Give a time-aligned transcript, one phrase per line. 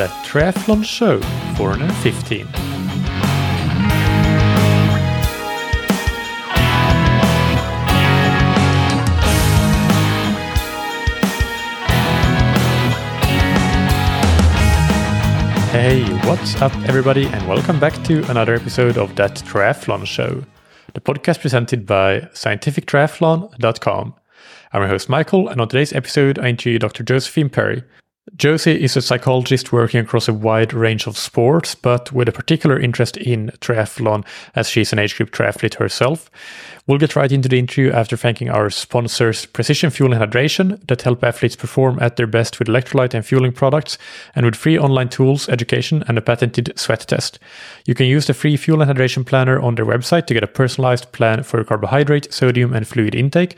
[0.00, 1.20] the Triathlon Show
[1.58, 2.46] 415.
[15.68, 20.42] Hey, what's up, everybody, and welcome back to another episode of That Triathlon Show,
[20.94, 24.14] the podcast presented by scientifictriathlon.com.
[24.72, 27.02] I'm your host, Michael, and on today's episode, I interview Dr.
[27.02, 27.82] Josephine Perry.
[28.36, 32.78] Josie is a psychologist working across a wide range of sports, but with a particular
[32.78, 34.24] interest in triathlon,
[34.54, 36.30] as she's an age group triathlete herself.
[36.86, 41.02] We'll get right into the interview after thanking our sponsors, Precision Fuel and Hydration, that
[41.02, 43.98] help athletes perform at their best with electrolyte and fueling products,
[44.34, 47.38] and with free online tools, education, and a patented sweat test.
[47.86, 50.48] You can use the free fuel and hydration planner on their website to get a
[50.48, 53.56] personalized plan for carbohydrate, sodium, and fluid intake.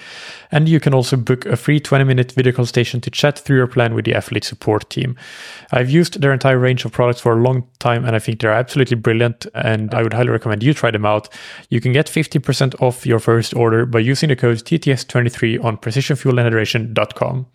[0.50, 3.66] And you can also book a free 20 minute video consultation to chat through your
[3.66, 5.16] plan with the athlete support team.
[5.70, 8.52] I've used their entire range of products for a long time, and I think they're
[8.52, 11.28] absolutely brilliant, and I would highly recommend you try them out.
[11.70, 17.46] You can get 50% off your first order by using the code TTS23 on precisionfuelandhydration.com.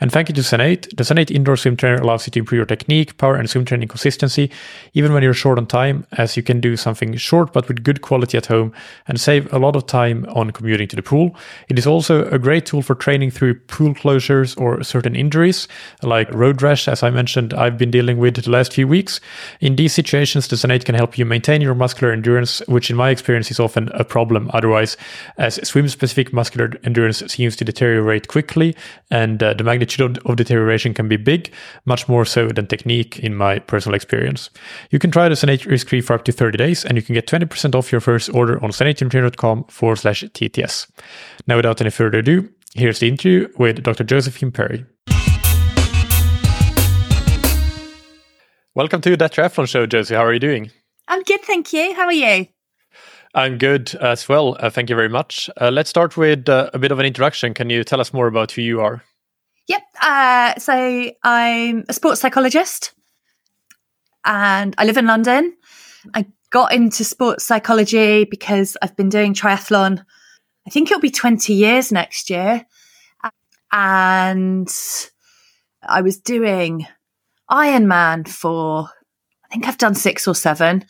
[0.00, 0.96] And thank you to Zen8.
[0.96, 3.88] The Zen8 indoor swim trainer allows you to improve your technique, power, and swim training
[3.88, 4.50] consistency,
[4.94, 8.00] even when you're short on time, as you can do something short but with good
[8.00, 8.72] quality at home
[9.06, 11.34] and save a lot of time on commuting to the pool.
[11.68, 15.68] It is also a great tool for training through pool closures or certain injuries,
[16.02, 19.20] like road rash, as I mentioned, I've been dealing with the last few weeks.
[19.60, 23.10] In these situations, the Zen8 can help you maintain your muscular endurance, which in my
[23.10, 24.96] experience is often a problem otherwise,
[25.38, 28.76] as swim specific muscular endurance seems to deteriorate quickly
[29.10, 31.52] and uh, the magnitude of, of, deterioration can be big,
[31.84, 34.50] much more so than technique in my personal experience.
[34.90, 37.26] You can try the Zen8 risk-free for up to 30 days, and you can get
[37.26, 40.90] 20% off your first order on zen8gymtrainer.com forward slash TTS.
[41.46, 44.04] Now, without any further ado, here's the interview with Dr.
[44.04, 44.84] Josephine Perry.
[48.74, 50.14] Welcome to the triathlon show, Josie.
[50.14, 50.70] How are you doing?
[51.08, 51.92] I'm good, thank you.
[51.94, 52.46] How are you?
[53.34, 54.56] I'm good as well.
[54.58, 55.48] Uh, thank you very much.
[55.60, 57.54] Uh, let's start with uh, a bit of an introduction.
[57.54, 59.04] Can you tell us more about who you are?
[59.68, 59.82] Yep.
[60.00, 62.92] Uh, so I'm a sports psychologist
[64.24, 65.56] and I live in London.
[66.14, 70.04] I got into sports psychology because I've been doing triathlon.
[70.66, 72.66] I think it'll be 20 years next year.
[73.72, 74.68] And
[75.82, 76.86] I was doing
[77.50, 78.88] Ironman for,
[79.44, 80.84] I think I've done six or seven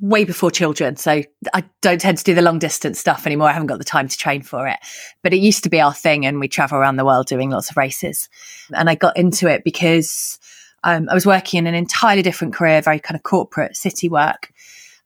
[0.00, 0.96] way before children.
[0.96, 1.22] So
[1.54, 3.48] I don't tend to do the long distance stuff anymore.
[3.48, 4.78] I haven't got the time to train for it.
[5.22, 7.70] But it used to be our thing and we travel around the world doing lots
[7.70, 8.28] of races.
[8.74, 10.40] And I got into it because
[10.82, 14.52] um, I was working in an entirely different career, very kind of corporate city work.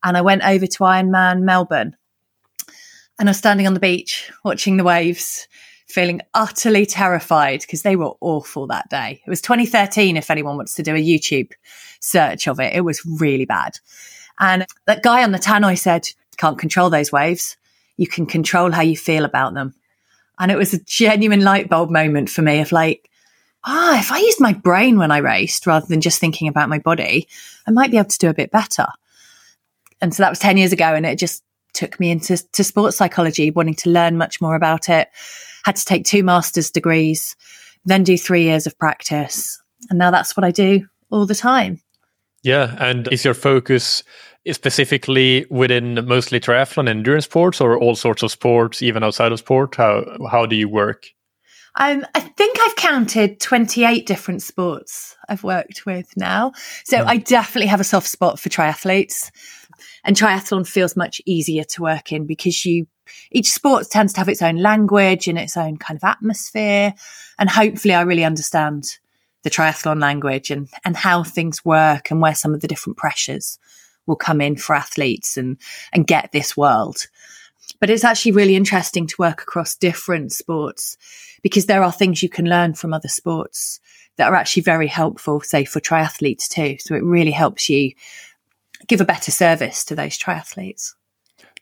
[0.02, 1.94] And I went over to Ironman Melbourne
[3.18, 5.46] and I was standing on the beach watching the waves,
[5.88, 9.20] feeling utterly terrified because they were awful that day.
[9.26, 11.52] It was 2013, if anyone wants to do a YouTube
[12.00, 12.72] search of it.
[12.74, 13.78] It was really bad.
[14.40, 16.08] And that guy on the tannoy said,
[16.40, 17.56] can't control those waves.
[17.98, 19.74] You can control how you feel about them.
[20.38, 23.10] And it was a genuine light bulb moment for me of like,
[23.64, 26.70] ah, oh, if I used my brain when I raced rather than just thinking about
[26.70, 27.28] my body,
[27.66, 28.86] I might be able to do a bit better.
[30.00, 30.94] And so that was 10 years ago.
[30.94, 34.88] And it just took me into to sports psychology, wanting to learn much more about
[34.88, 35.08] it.
[35.66, 37.36] Had to take two master's degrees,
[37.84, 39.60] then do three years of practice.
[39.90, 41.82] And now that's what I do all the time.
[42.42, 42.76] Yeah.
[42.78, 44.02] And is your focus
[44.52, 49.38] specifically within mostly triathlon and endurance sports or all sorts of sports, even outside of
[49.38, 49.76] sport?
[49.76, 51.06] How, how do you work?
[51.76, 56.52] Um, I think I've counted 28 different sports I've worked with now.
[56.84, 57.06] So mm.
[57.06, 59.30] I definitely have a soft spot for triathletes.
[60.04, 62.86] And triathlon feels much easier to work in because you,
[63.30, 66.94] each sport tends to have its own language and its own kind of atmosphere.
[67.38, 68.98] And hopefully I really understand
[69.42, 73.58] the triathlon language and, and how things work and where some of the different pressures
[74.10, 75.56] will come in for athletes and,
[75.92, 77.06] and get this world.
[77.78, 80.98] But it's actually really interesting to work across different sports
[81.42, 83.80] because there are things you can learn from other sports
[84.16, 86.76] that are actually very helpful, say for triathletes too.
[86.80, 87.92] So it really helps you
[88.86, 90.94] give a better service to those triathletes.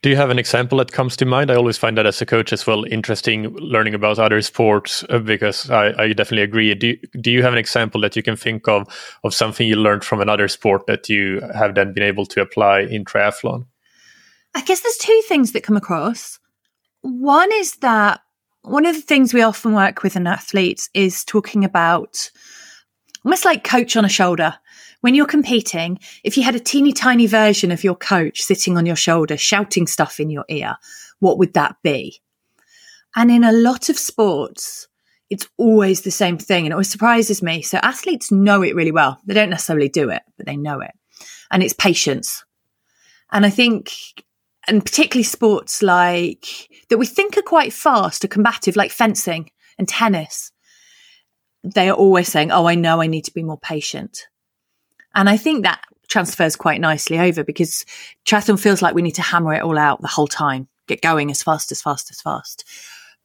[0.01, 1.51] Do you have an example that comes to mind?
[1.51, 5.19] I always find that as a coach as well interesting learning about other sports uh,
[5.19, 6.73] because I, I definitely agree.
[6.73, 8.87] Do you, do you have an example that you can think of
[9.25, 12.81] of something you learned from another sport that you have then been able to apply
[12.81, 13.65] in triathlon?
[14.55, 16.39] I guess there's two things that come across.
[17.01, 18.21] One is that
[18.61, 22.31] one of the things we often work with in athletes is talking about
[23.25, 24.55] almost like coach on a shoulder
[25.01, 28.85] when you're competing, if you had a teeny tiny version of your coach sitting on
[28.85, 30.75] your shoulder, shouting stuff in your ear,
[31.19, 32.21] what would that be?
[33.15, 34.87] And in a lot of sports,
[35.29, 37.61] it's always the same thing and it always surprises me.
[37.61, 39.19] So athletes know it really well.
[39.25, 40.91] They don't necessarily do it, but they know it.
[41.51, 42.43] And it's patience.
[43.31, 43.93] And I think,
[44.67, 46.45] and particularly sports like
[46.89, 50.51] that we think are quite fast or combative, like fencing and tennis,
[51.63, 54.27] they are always saying, Oh, I know I need to be more patient.
[55.19, 57.83] And I think that transfers quite nicely over because
[58.25, 61.29] triathlon feels like we need to hammer it all out the whole time, get going
[61.29, 62.63] as fast, as fast, as fast.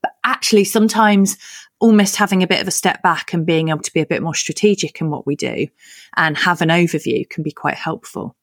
[0.03, 1.39] But actually, sometimes
[1.79, 4.25] almost having a bit of a step back and being able to be a bit
[4.25, 5.69] more strategic in what we do
[6.17, 8.35] and have an overview can be quite helpful.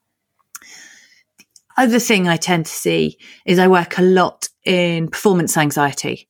[1.38, 1.45] The
[1.77, 6.30] other thing I tend to see is I work a lot in performance anxiety.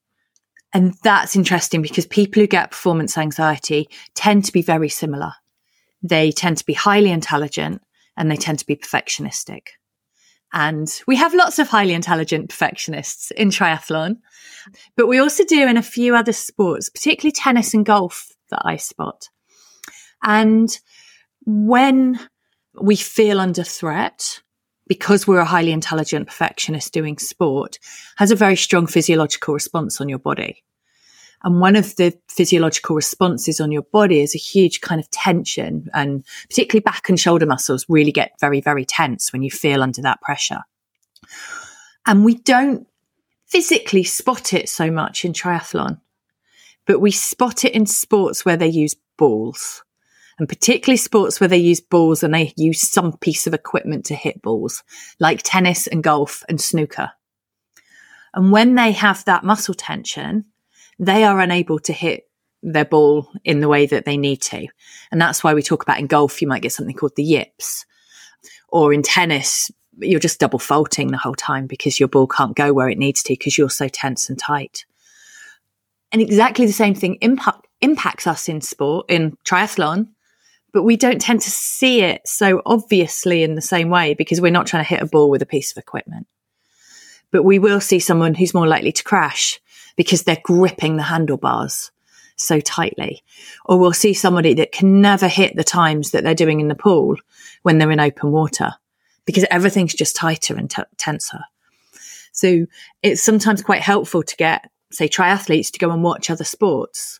[0.73, 5.33] And that's interesting because people who get performance anxiety tend to be very similar.
[6.03, 7.81] They tend to be highly intelligent
[8.17, 9.67] and they tend to be perfectionistic.
[10.53, 14.17] And we have lots of highly intelligent perfectionists in triathlon,
[14.97, 18.75] but we also do in a few other sports, particularly tennis and golf that I
[18.75, 19.29] spot.
[20.21, 20.69] And
[21.45, 22.19] when
[22.79, 24.41] we feel under threat,
[24.87, 27.79] because we're a highly intelligent perfectionist doing sport,
[28.17, 30.63] has a very strong physiological response on your body.
[31.43, 35.89] And one of the physiological responses on your body is a huge kind of tension
[35.93, 40.01] and particularly back and shoulder muscles really get very, very tense when you feel under
[40.03, 40.61] that pressure.
[42.05, 42.87] And we don't
[43.47, 45.99] physically spot it so much in triathlon,
[46.85, 49.83] but we spot it in sports where they use balls
[50.41, 54.15] and particularly sports where they use balls and they use some piece of equipment to
[54.15, 54.83] hit balls,
[55.19, 57.11] like tennis and golf and snooker.
[58.33, 60.45] And when they have that muscle tension,
[61.01, 62.29] they are unable to hit
[62.61, 64.67] their ball in the way that they need to.
[65.11, 67.85] And that's why we talk about in golf, you might get something called the yips.
[68.69, 72.71] Or in tennis, you're just double faulting the whole time because your ball can't go
[72.71, 74.85] where it needs to because you're so tense and tight.
[76.11, 80.09] And exactly the same thing impact, impacts us in sport, in triathlon,
[80.71, 84.51] but we don't tend to see it so obviously in the same way because we're
[84.51, 86.27] not trying to hit a ball with a piece of equipment.
[87.31, 89.59] But we will see someone who's more likely to crash
[90.01, 91.91] because they're gripping the handlebars
[92.35, 93.21] so tightly.
[93.65, 96.73] Or we'll see somebody that can never hit the times that they're doing in the
[96.73, 97.17] pool
[97.61, 98.71] when they're in open water
[99.25, 101.41] because everything's just tighter and t- tenser.
[102.31, 102.65] So
[103.03, 107.19] it's sometimes quite helpful to get, say, triathletes to go and watch other sports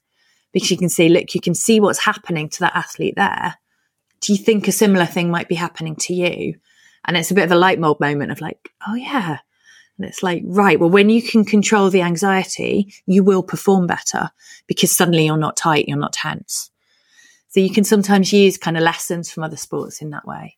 [0.51, 3.57] because you can see, look, you can see what's happening to that athlete there.
[4.22, 6.56] Do you think a similar thing might be happening to you?
[7.06, 9.38] And it's a bit of a light bulb moment of like, oh yeah,
[10.01, 14.31] and it's like, right, well, when you can control the anxiety, you will perform better
[14.65, 16.71] because suddenly you're not tight, you're not tense.
[17.50, 20.57] So you can sometimes use kind of lessons from other sports in that way.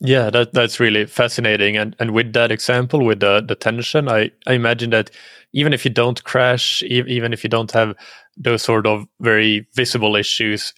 [0.00, 1.78] Yeah, that that's really fascinating.
[1.78, 5.10] And and with that example, with the the tension, I I imagine that
[5.54, 7.94] even if you don't crash, e- even if you don't have
[8.36, 10.74] those sort of very visible issues,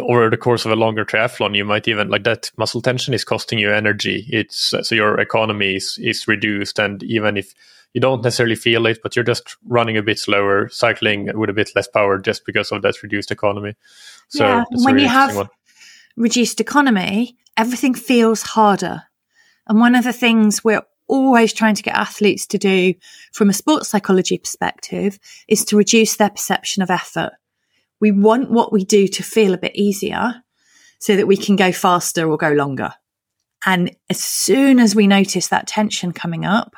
[0.00, 3.24] over the course of a longer triathlon, you might even like that muscle tension is
[3.24, 4.26] costing you energy.
[4.30, 7.54] It's uh, so your economy is, is reduced, and even if
[7.92, 11.54] you don't necessarily feel it, but you're just running a bit slower, cycling with a
[11.54, 13.74] bit less power just because of that reduced economy.
[14.28, 15.48] So yeah, when really you have one.
[16.16, 19.04] reduced economy, everything feels harder.
[19.66, 22.94] And one of the things we're always trying to get athletes to do
[23.32, 25.18] from a sports psychology perspective
[25.48, 27.32] is to reduce their perception of effort
[28.00, 30.42] we want what we do to feel a bit easier
[30.98, 32.92] so that we can go faster or go longer.
[33.64, 36.74] And as soon as we notice that tension coming up,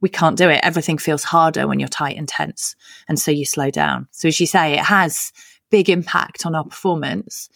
[0.00, 0.60] we can't do it.
[0.62, 2.74] Everything feels harder when you're tight and tense.
[3.08, 4.08] And so you slow down.
[4.10, 5.32] So as you say, it has
[5.70, 7.48] big impact on our performance,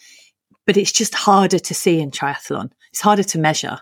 [0.65, 2.71] but it's just harder to see in triathlon.
[2.91, 3.79] It's harder to measure.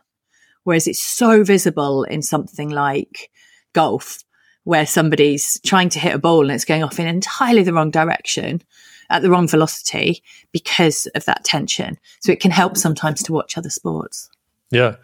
[0.63, 3.31] Whereas it's so visible in something like
[3.73, 4.19] golf,
[4.69, 7.89] where somebody's trying to hit a ball and it's going off in entirely the wrong
[7.89, 8.61] direction
[9.09, 10.21] at the wrong velocity
[10.51, 11.97] because of that tension.
[12.19, 14.29] So it can help sometimes to watch other sports.
[14.69, 14.97] Yeah,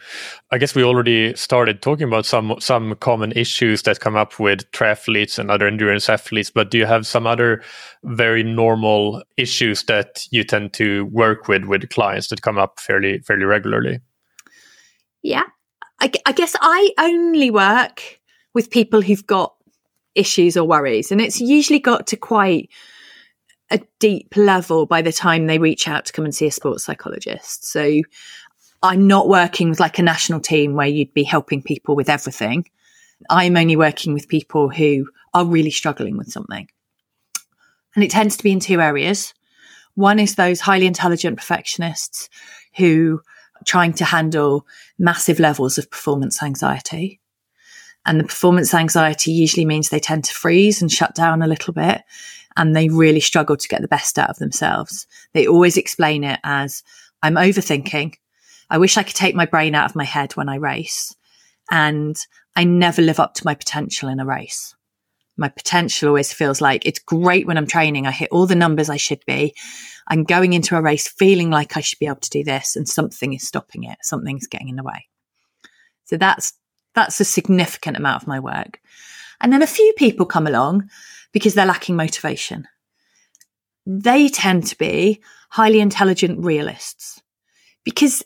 [0.52, 4.70] I guess we already started talking about some some common issues that come up with
[4.70, 6.52] triathletes and other endurance athletes.
[6.52, 7.64] But do you have some other
[8.04, 13.18] very normal issues that you tend to work with with clients that come up fairly
[13.22, 14.02] fairly regularly?
[15.24, 15.46] Yeah,
[16.00, 18.20] I, I guess I only work
[18.54, 19.55] with people who've got
[20.16, 22.70] issues or worries, and it's usually got to quite
[23.72, 26.84] a deep level by the time they reach out to come and see a sports
[26.84, 27.66] psychologist.
[27.66, 28.02] So
[28.84, 32.66] I'm not working with like a national team where you'd be helping people with everything.
[33.30, 36.68] I'm only working with people who are really struggling with something.
[37.96, 39.34] And it tends to be in two areas.
[39.96, 42.30] One is those highly intelligent perfectionists
[42.76, 43.22] who
[43.56, 44.68] are trying to handle
[45.00, 47.22] massive levels of performance anxiety.
[48.06, 51.74] And the performance anxiety usually means they tend to freeze and shut down a little
[51.74, 52.04] bit
[52.56, 55.08] and they really struggle to get the best out of themselves.
[55.34, 56.84] They always explain it as
[57.22, 58.16] I'm overthinking.
[58.70, 61.16] I wish I could take my brain out of my head when I race
[61.70, 62.16] and
[62.56, 64.76] I never live up to my potential in a race.
[65.38, 68.08] My potential always feels like it's great when I'm training.
[68.08, 69.54] I hit all the numbers I should be.
[70.08, 72.88] I'm going into a race feeling like I should be able to do this and
[72.88, 73.98] something is stopping it.
[74.02, 75.08] Something's getting in the way.
[76.06, 76.54] So that's,
[76.96, 78.80] that's a significant amount of my work.
[79.42, 80.90] And then a few people come along
[81.32, 82.68] because they're lacking motivation.
[83.86, 87.22] They tend to be highly intelligent realists
[87.84, 88.24] because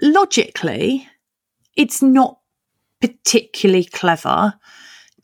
[0.00, 1.08] logically,
[1.76, 2.38] it's not
[3.00, 4.54] particularly clever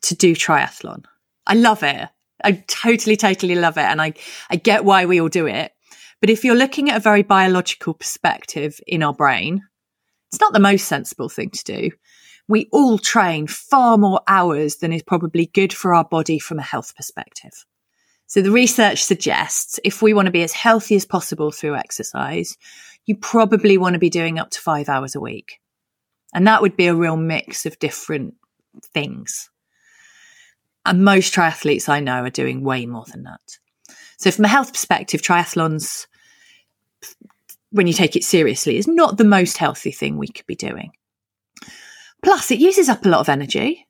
[0.02, 1.04] to do triathlon.
[1.46, 2.08] I love it.
[2.44, 3.84] I totally, totally love it.
[3.84, 4.14] And I,
[4.48, 5.72] I get why we all do it.
[6.20, 9.62] But if you're looking at a very biological perspective in our brain,
[10.30, 11.90] it's not the most sensible thing to do.
[12.48, 16.62] We all train far more hours than is probably good for our body from a
[16.62, 17.52] health perspective.
[18.26, 22.56] So the research suggests if we want to be as healthy as possible through exercise,
[23.06, 25.60] you probably want to be doing up to five hours a week.
[26.34, 28.34] And that would be a real mix of different
[28.92, 29.50] things.
[30.84, 33.58] And most triathletes I know are doing way more than that.
[34.18, 36.06] So, from a health perspective, triathlons,
[37.70, 40.92] when you take it seriously, is not the most healthy thing we could be doing.
[42.22, 43.86] Plus, it uses up a lot of energy.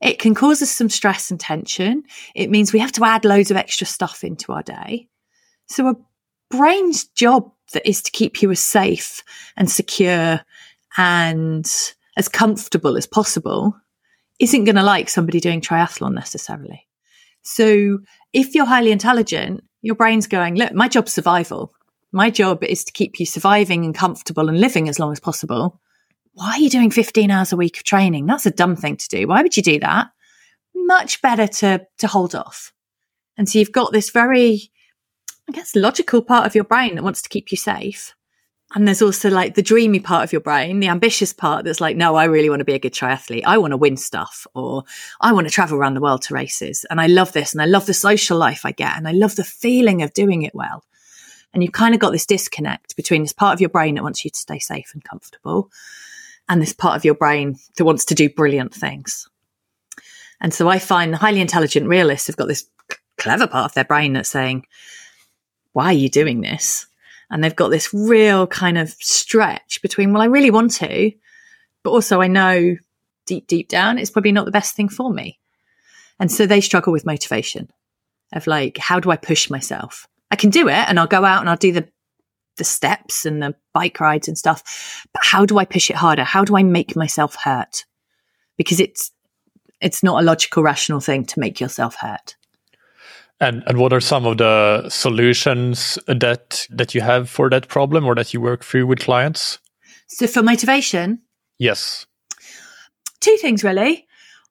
[0.00, 2.04] It can cause us some stress and tension.
[2.34, 5.08] It means we have to add loads of extra stuff into our day.
[5.66, 5.94] So, a
[6.50, 9.22] brain's job that is to keep you as safe
[9.56, 10.40] and secure
[10.96, 11.70] and
[12.16, 13.76] as comfortable as possible
[14.38, 16.88] isn't going to like somebody doing triathlon necessarily.
[17.42, 17.98] So
[18.32, 21.72] if you're highly intelligent, your brain's going, look, my job's survival.
[22.12, 25.80] My job is to keep you surviving and comfortable and living as long as possible.
[26.32, 28.26] Why are you doing 15 hours a week of training?
[28.26, 29.26] That's a dumb thing to do.
[29.26, 30.08] Why would you do that?
[30.74, 32.72] Much better to, to hold off.
[33.36, 34.70] And so you've got this very,
[35.48, 38.14] I guess, logical part of your brain that wants to keep you safe.
[38.72, 41.96] And there's also like the dreamy part of your brain, the ambitious part that's like,
[41.96, 43.42] no, I really want to be a good triathlete.
[43.44, 44.84] I want to win stuff or
[45.20, 46.86] I want to travel around the world to races.
[46.88, 49.34] And I love this and I love the social life I get and I love
[49.34, 50.84] the feeling of doing it well.
[51.52, 54.24] And you've kind of got this disconnect between this part of your brain that wants
[54.24, 55.68] you to stay safe and comfortable
[56.50, 59.28] and this part of your brain that wants to do brilliant things.
[60.40, 62.66] And so I find the highly intelligent realists have got this
[63.16, 64.66] clever part of their brain that's saying,
[65.72, 66.86] why are you doing this?
[67.30, 71.12] And they've got this real kind of stretch between, well, I really want to,
[71.84, 72.76] but also I know
[73.26, 75.38] deep, deep down it's probably not the best thing for me.
[76.18, 77.70] And so they struggle with motivation
[78.32, 80.08] of like, how do I push myself?
[80.32, 81.88] I can do it and I'll go out and I'll do the
[82.60, 85.06] the steps and the bike rides and stuff.
[85.14, 86.24] But how do I push it harder?
[86.24, 87.86] How do I make myself hurt?
[88.58, 89.10] Because it's
[89.80, 92.36] it's not a logical, rational thing to make yourself hurt.
[93.40, 98.04] And and what are some of the solutions that that you have for that problem
[98.04, 99.58] or that you work through with clients?
[100.08, 101.22] So for motivation,
[101.58, 102.06] yes,
[103.20, 104.06] two things really.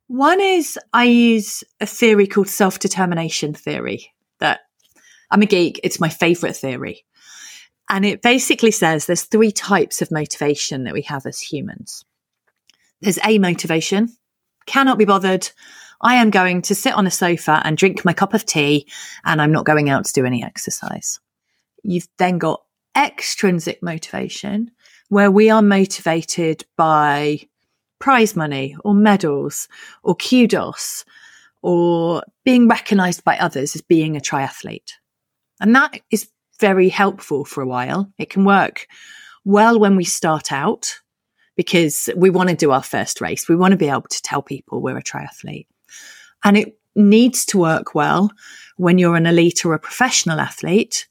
[0.08, 4.12] One is I use a theory called self determination theory.
[4.40, 4.62] That
[5.30, 5.80] I'm a geek.
[5.84, 7.06] It's my favorite theory.
[7.90, 12.06] And it basically says there's three types of motivation that we have as humans.
[13.02, 14.16] There's a motivation,
[14.66, 15.50] cannot be bothered,
[16.02, 18.88] I am going to sit on a sofa and drink my cup of tea
[19.26, 21.20] and I'm not going out to do any exercise.
[21.84, 22.62] You've then got
[22.98, 24.72] extrinsic motivation
[25.10, 27.42] where we are motivated by
[28.00, 29.68] prize money or medals
[30.04, 31.04] or kudos
[31.62, 34.94] or being recognized by others as being a triathlete.
[35.60, 36.30] And that is
[36.60, 38.12] very helpful for a while.
[38.18, 38.88] It can work
[39.46, 41.00] well when we start out
[41.56, 43.50] because we want to do our first race.
[43.50, 45.68] We want to be able to tell people we're a triathlete.
[46.44, 48.32] And it needs to work well
[48.78, 51.08] when you're an elite or a professional athlete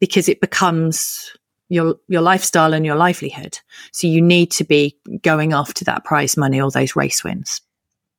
[0.00, 1.36] because it becomes
[1.68, 3.58] your your lifestyle and your livelihood.
[3.92, 7.60] So you need to be going after that prize money or those race wins.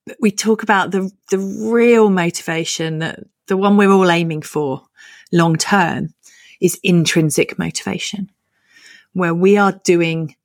[0.06, 3.00] But we talk about the the real motivation
[3.48, 4.84] the one we're all aiming for
[5.32, 6.14] long term
[6.62, 8.32] is intrinsic motivation,
[9.14, 10.36] where we are doing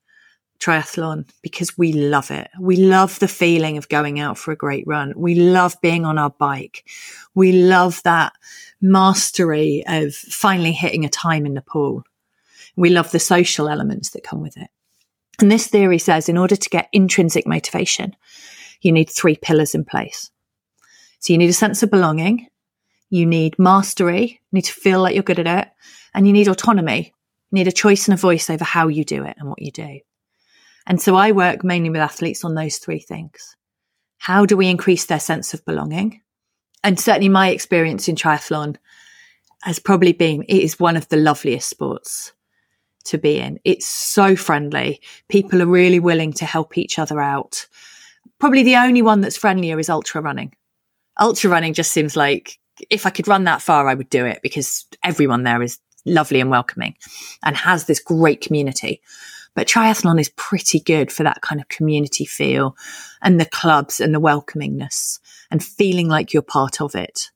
[0.61, 2.51] triathlon because we love it.
[2.61, 5.15] We love the feeling of going out for a great run.
[5.17, 6.85] We love being on our bike.
[7.35, 8.35] We love that
[8.81, 12.05] mastery of finally hitting a time in the pool.
[12.77, 14.69] We love the social elements that come with it.
[15.41, 18.15] And this theory says in order to get intrinsic motivation,
[18.83, 20.31] you need three pillars in place.
[21.21, 22.49] So you need a sense of belonging.
[23.11, 24.41] You need mastery.
[24.51, 25.73] You need to feel like you're good at it.
[26.15, 27.13] And you need autonomy.
[27.51, 29.71] You need a choice and a voice over how you do it and what you
[29.71, 30.01] do.
[30.87, 33.57] And so I work mainly with athletes on those three things.
[34.19, 36.23] How do we increase their sense of belonging?
[36.83, 38.77] and certainly my experience in triathlon
[39.63, 42.33] has probably been it is one of the loveliest sports
[43.05, 43.59] to be in.
[43.65, 45.01] It's so friendly.
[45.29, 47.67] People are really willing to help each other out.
[48.39, 50.55] Probably the only one that's friendlier is ultra running.
[51.19, 52.59] Ultra running just seems like
[52.89, 56.41] if I could run that far, I would do it because everyone there is lovely
[56.41, 56.97] and welcoming
[57.43, 59.03] and has this great community.
[59.55, 62.77] But triathlon is pretty good for that kind of community feel
[63.21, 65.19] and the clubs and the welcomingness
[65.51, 67.31] and feeling like you're part of it.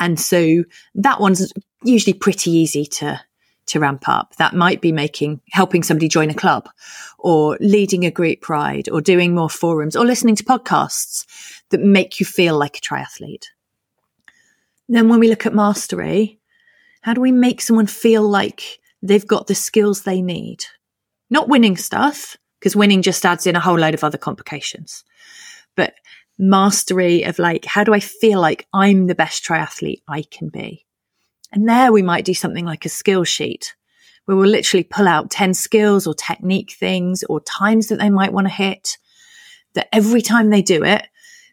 [0.00, 0.64] And so
[0.96, 1.52] that one's
[1.84, 3.20] usually pretty easy to
[3.66, 4.36] to ramp up.
[4.36, 6.68] That might be making, helping somebody join a club
[7.18, 11.24] or leading a group ride or doing more forums or listening to podcasts
[11.70, 13.46] that make you feel like a triathlete.
[14.88, 16.40] Then when we look at mastery,
[17.02, 20.64] how do we make someone feel like they've got the skills they need?
[21.30, 25.04] Not winning stuff, because winning just adds in a whole load of other complications,
[25.76, 25.94] but
[26.38, 30.86] mastery of like, how do I feel like I'm the best triathlete I can be?
[31.52, 33.74] And there we might do something like a skill sheet
[34.24, 38.32] where we'll literally pull out 10 skills or technique things or times that they might
[38.32, 38.96] want to hit
[39.74, 41.06] that every time they do it,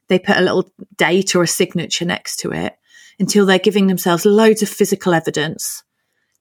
[0.07, 2.75] they put a little date or a signature next to it
[3.19, 5.83] until they're giving themselves loads of physical evidence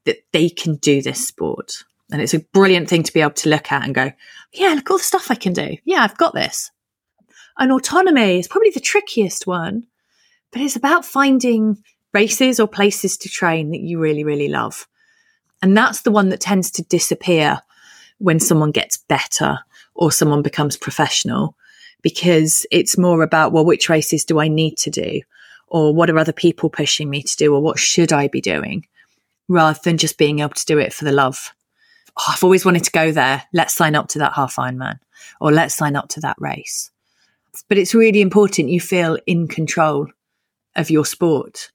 [0.05, 1.85] that they can do this sport.
[2.13, 4.13] And it's a brilliant thing to be able to look at and go,
[4.53, 5.77] yeah, look all the stuff I can do.
[5.85, 6.71] Yeah, I've got this.
[7.59, 9.87] And autonomy is probably the trickiest one,
[10.51, 14.89] but it's about finding races or places to train that you really, really love.
[15.63, 17.61] And that's the one that tends to disappear
[18.19, 19.61] when someone gets better
[19.95, 21.55] or someone becomes professional
[22.03, 25.21] because it's more about, well, which races do I need to do?
[25.71, 27.55] Or what are other people pushing me to do?
[27.55, 28.87] Or what should I be doing?
[29.49, 31.53] Rather than just being able to do it for the love.
[32.19, 33.45] Oh, I've always wanted to go there.
[33.53, 34.99] Let's sign up to that half Ironman
[35.41, 36.91] or let's sign up to that race.
[37.69, 40.09] But it's really important you feel in control
[40.77, 41.71] of your sport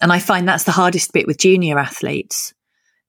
[0.00, 2.52] and I find that's the hardest bit with junior athletes.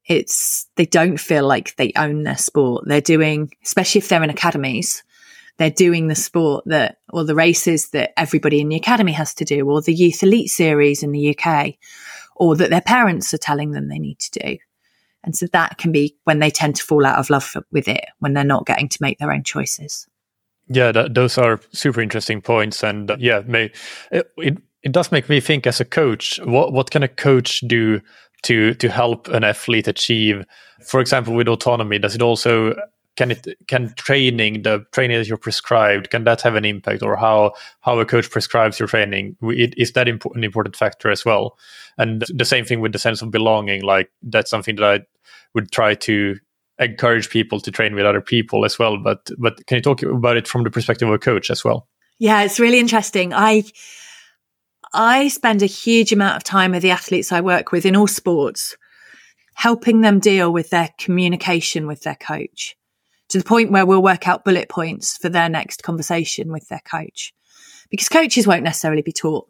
[0.06, 2.86] It's they don't feel like they own their sport.
[2.88, 5.04] They're doing, especially if they're in academies,
[5.58, 9.46] they're doing the sport that, or the races that everybody in the academy has to
[9.46, 11.76] do, or the youth elite series in the UK,
[12.36, 14.58] or that their parents are telling them they need to do.
[15.24, 18.06] And so that can be when they tend to fall out of love with it,
[18.20, 20.08] when they're not getting to make their own choices.
[20.70, 23.72] Yeah, that, those are super interesting points, and uh, yeah, may,
[24.12, 27.62] it, it, it does make me think as a coach what what can a coach
[27.68, 28.00] do
[28.44, 30.46] to to help an athlete achieve
[30.86, 32.76] for example with autonomy does it also
[33.18, 37.18] can it can training the training that you're prescribed can that have an impact or
[37.18, 37.52] how
[37.82, 39.36] how a coach prescribes your training?
[39.42, 41.58] Is that an important factor as well?
[41.98, 45.00] And the same thing with the sense of belonging like that's something that i
[45.54, 46.36] would try to
[46.80, 50.38] encourage people to train with other people as well but but can you talk about
[50.38, 51.88] it from the perspective of a coach as well?
[52.20, 53.34] Yeah it's really interesting.
[53.34, 53.64] I
[54.94, 58.08] I spend a huge amount of time with the athletes I work with in all
[58.08, 58.78] sports,
[59.56, 62.78] helping them deal with their communication with their coach
[63.30, 66.82] to the point where we'll work out bullet points for their next conversation with their
[66.90, 67.34] coach.
[67.90, 69.48] Because coaches won't necessarily be taught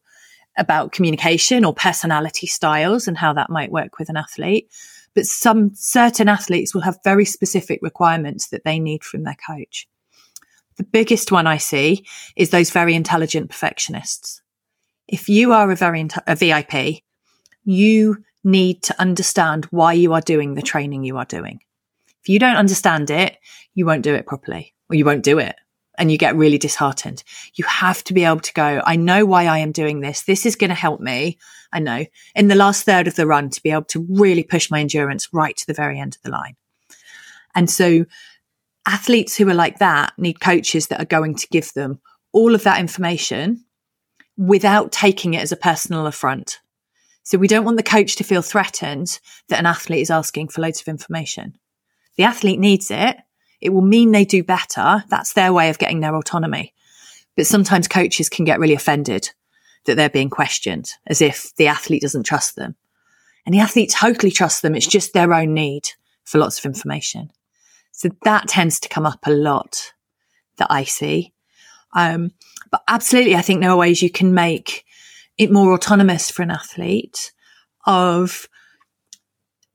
[0.58, 4.70] about communication or personality styles and how that might work with an athlete.
[5.14, 9.88] But some certain athletes will have very specific requirements that they need from their coach.
[10.78, 14.42] The biggest one I see is those very intelligent perfectionists
[15.08, 17.02] if you are a very a VIP,
[17.64, 21.60] you need to understand why you are doing the training you are doing.
[22.28, 23.38] If you don't understand it,
[23.74, 25.56] you won't do it properly or you won't do it
[25.98, 27.24] and you get really disheartened.
[27.54, 30.24] You have to be able to go, I know why I am doing this.
[30.24, 31.38] This is going to help me.
[31.72, 34.70] I know in the last third of the run to be able to really push
[34.70, 36.58] my endurance right to the very end of the line.
[37.56, 38.04] And so
[38.86, 42.02] athletes who are like that need coaches that are going to give them
[42.34, 43.64] all of that information
[44.36, 46.60] without taking it as a personal affront.
[47.24, 50.60] So we don't want the coach to feel threatened that an athlete is asking for
[50.60, 51.58] loads of information.
[52.18, 53.18] The athlete needs it.
[53.62, 55.04] It will mean they do better.
[55.10, 56.74] That's their way of getting their autonomy.
[57.36, 59.32] But sometimes coaches can get really offended
[59.86, 62.76] that they're being questioned as if the athlete doesn't trust them.
[63.46, 64.76] And the athlete totally trusts them.
[64.76, 65.84] It's just their own need
[66.26, 67.32] for lots of information.
[67.94, 69.94] So that tends to come up a lot
[70.58, 71.34] that I see.
[71.94, 72.32] Um,
[72.70, 74.84] but absolutely, I think there are ways you can make
[75.38, 77.32] it more autonomous for an athlete
[77.86, 78.50] of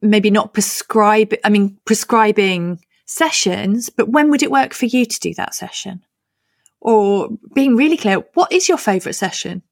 [0.03, 5.21] maybe not prescribe, I mean, prescribing sessions, but when would it work for you to
[5.21, 6.05] do that session?
[6.81, 9.63] Or being really clear, what is your favorite session?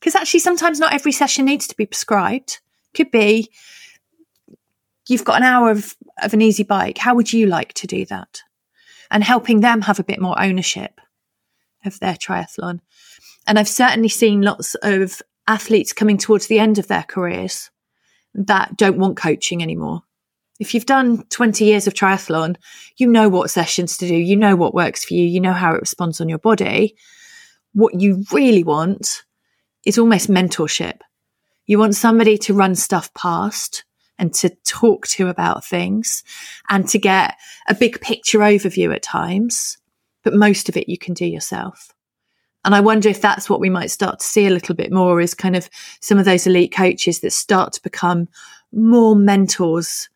[0.00, 2.60] Because actually, sometimes not every session needs to be prescribed.
[2.94, 3.50] Could be
[5.08, 6.98] you've got an hour of, of an easy bike.
[6.98, 8.42] How would you like to do that?
[9.10, 11.00] And helping them have a bit more ownership
[11.84, 12.80] of their triathlon.
[13.46, 17.70] And I've certainly seen lots of athletes coming towards the end of their careers
[18.36, 20.02] that don't want coaching anymore.
[20.58, 22.56] If you've done 20 years of triathlon,
[22.96, 25.74] you know what sessions to do, you know what works for you, you know how
[25.74, 26.96] it responds on your body.
[27.72, 29.24] What you really want
[29.84, 31.00] is almost mentorship.
[31.66, 33.84] You want somebody to run stuff past
[34.18, 36.22] and to talk to about things
[36.70, 37.36] and to get
[37.68, 39.76] a big picture overview at times,
[40.24, 41.92] but most of it you can do yourself.
[42.66, 45.20] And I wonder if that's what we might start to see a little bit more
[45.20, 48.28] is kind of some of those elite coaches that start to become
[48.72, 50.08] more mentors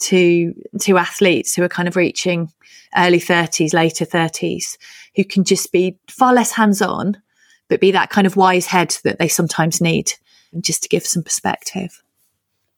[0.00, 2.50] to to athletes who are kind of reaching
[2.96, 4.76] early 30s, later 30s,
[5.14, 7.22] who can just be far less hands-on,
[7.68, 10.12] but be that kind of wise head that they sometimes need
[10.60, 12.02] just to give some perspective.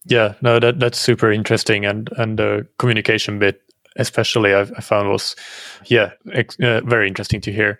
[0.04, 3.62] Yeah, no, that that's super interesting, and and the communication bit
[3.96, 5.36] especially I, I found was
[5.86, 7.78] yeah ex- uh, very interesting to hear.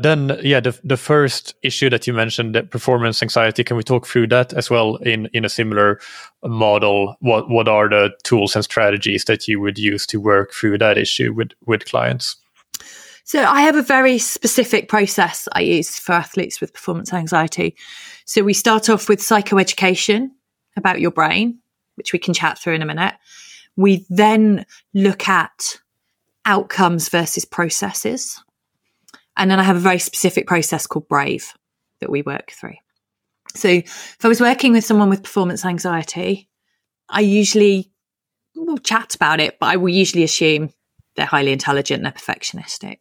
[0.00, 3.64] Then yeah, the the first issue that you mentioned, that performance anxiety.
[3.64, 6.00] Can we talk through that as well in in a similar
[6.44, 7.16] model?
[7.20, 10.98] What what are the tools and strategies that you would use to work through that
[10.98, 12.36] issue with with clients?
[13.26, 17.74] So I have a very specific process I use for athletes with performance anxiety.
[18.26, 20.28] So we start off with psychoeducation
[20.76, 21.58] about your brain,
[21.94, 23.14] which we can chat through in a minute.
[23.76, 25.78] We then look at
[26.44, 28.42] outcomes versus processes.
[29.36, 31.52] And then I have a very specific process called Brave
[32.00, 32.76] that we work through.
[33.54, 36.48] So if I was working with someone with performance anxiety,
[37.08, 37.92] I usually
[38.54, 40.70] will chat about it, but I will usually assume
[41.16, 42.98] they're highly intelligent and they're perfectionistic.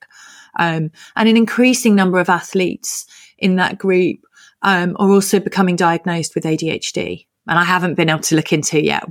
[0.60, 3.06] Um, and an increasing number of athletes
[3.40, 4.20] in that group
[4.62, 7.26] um, are also becoming diagnosed with ADHD.
[7.48, 9.04] And I haven't been able to look into yet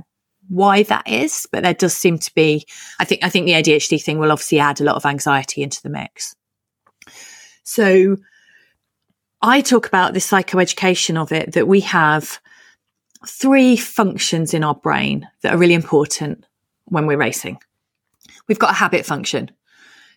[0.53, 2.65] why that is, but there does seem to be,
[2.99, 5.81] I think, I think the ADHD thing will obviously add a lot of anxiety into
[5.81, 6.35] the mix.
[7.63, 8.17] So
[9.41, 12.39] I talk about the psychoeducation of it that we have
[13.27, 16.45] three functions in our brain that are really important
[16.85, 17.57] when we're racing.
[18.47, 19.51] We've got a habit function.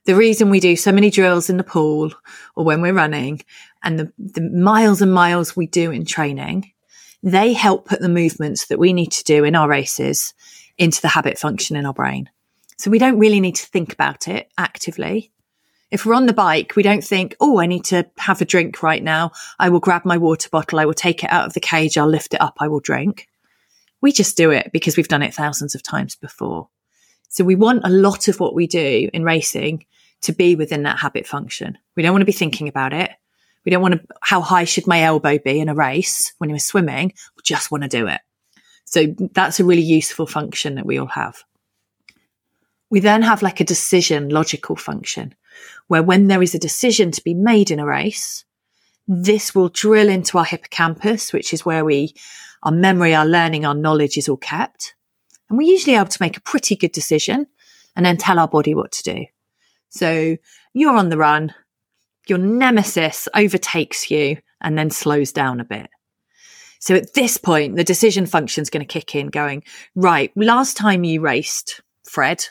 [0.04, 2.12] The reason we do so many drills in the pool
[2.54, 3.40] or when we're running
[3.82, 6.72] and the, the miles and miles we do in training
[7.26, 10.32] they help put the movements that we need to do in our races
[10.78, 12.30] into the habit function in our brain.
[12.78, 15.32] So we don't really need to think about it actively.
[15.90, 18.80] If we're on the bike, we don't think, oh, I need to have a drink
[18.80, 19.32] right now.
[19.58, 20.78] I will grab my water bottle.
[20.78, 21.98] I will take it out of the cage.
[21.98, 22.58] I'll lift it up.
[22.60, 23.26] I will drink.
[24.00, 26.68] We just do it because we've done it thousands of times before.
[27.28, 29.84] So we want a lot of what we do in racing
[30.22, 31.76] to be within that habit function.
[31.96, 33.10] We don't want to be thinking about it.
[33.66, 36.60] We don't want to, how high should my elbow be in a race when you're
[36.60, 37.12] swimming?
[37.36, 38.20] We just want to do it.
[38.84, 41.42] So that's a really useful function that we all have.
[42.88, 45.34] We then have like a decision logical function
[45.88, 48.44] where when there is a decision to be made in a race,
[49.08, 52.14] this will drill into our hippocampus, which is where we,
[52.62, 54.94] our memory, our learning, our knowledge is all kept.
[55.48, 57.48] And we're usually able to make a pretty good decision
[57.96, 59.26] and then tell our body what to do.
[59.88, 60.36] So
[60.72, 61.52] you're on the run
[62.28, 65.88] your nemesis overtakes you and then slows down a bit.
[66.78, 70.76] So at this point, the decision function is going to kick in going, right, last
[70.76, 72.46] time you raced Fred,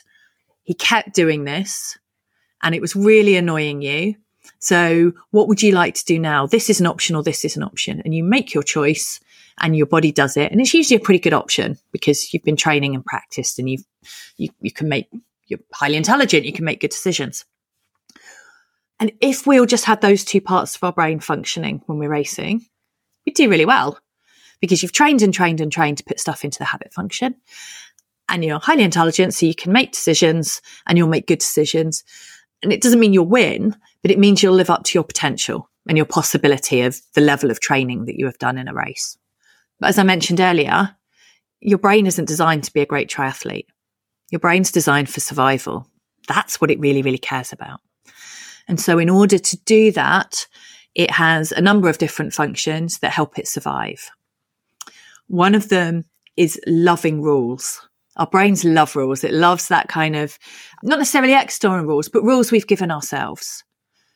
[0.64, 1.98] he kept doing this
[2.62, 4.16] and it was really annoying you.
[4.60, 6.48] So what would you like to do now?
[6.48, 8.02] This is an option or this is an option.
[8.04, 9.20] And you make your choice
[9.60, 10.52] and your body does it.
[10.52, 13.86] And it's usually a pretty good option because you've been training and practiced and you've,
[14.38, 15.08] you, you can make,
[15.48, 16.46] you're highly intelligent.
[16.46, 17.46] You can make good decisions.
[19.00, 22.10] And if we all just had those two parts of our brain functioning when we're
[22.10, 22.66] racing,
[23.26, 24.00] we'd do really well
[24.62, 27.36] because you've trained and trained and trained to put stuff into the habit function.
[28.30, 32.04] And you're highly intelligent, so you can make decisions and you'll make good decisions.
[32.64, 35.70] And it doesn't mean you'll win, but it means you'll live up to your potential
[35.88, 39.18] and your possibility of the level of training that you have done in a race.
[39.80, 40.96] But as I mentioned earlier,
[41.60, 43.68] your brain isn't designed to be a great triathlete.
[44.32, 45.88] Your brain's designed for survival.
[46.28, 47.82] That's what it really, really cares about.
[48.68, 50.48] And so in order to do that,
[50.96, 54.10] it has a number of different functions that help it survive.
[55.28, 56.06] One of them
[56.38, 57.88] is loving rules.
[58.18, 59.24] Our brains love rules.
[59.24, 60.40] It loves that kind of,
[60.84, 63.64] not necessarily external rules, but rules we've given ourselves.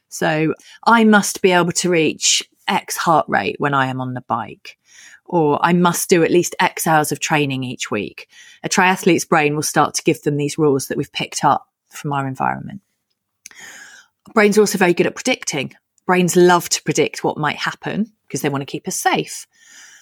[0.09, 0.53] So
[0.85, 4.77] I must be able to reach X heart rate when I am on the bike,
[5.25, 8.29] or I must do at least X hours of training each week.
[8.63, 12.13] A triathlete's brain will start to give them these rules that we've picked up from
[12.13, 12.81] our environment.
[14.33, 15.73] Brains are also very good at predicting.
[16.05, 19.45] Brains love to predict what might happen because they want to keep us safe.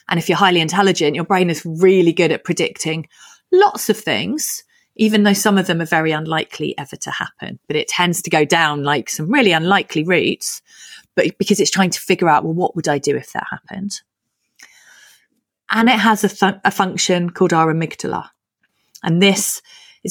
[0.10, 3.08] And if you're highly intelligent, your brain is really good at predicting
[3.52, 4.64] lots of things,
[4.96, 7.60] even though some of them are very unlikely ever to happen.
[7.68, 10.62] But it tends to go down like some really unlikely routes,
[11.16, 14.02] but because it's trying to figure out, well, what would I do if that happened?
[15.70, 18.30] and it has a, th- a function called our amygdala.
[19.04, 19.62] And this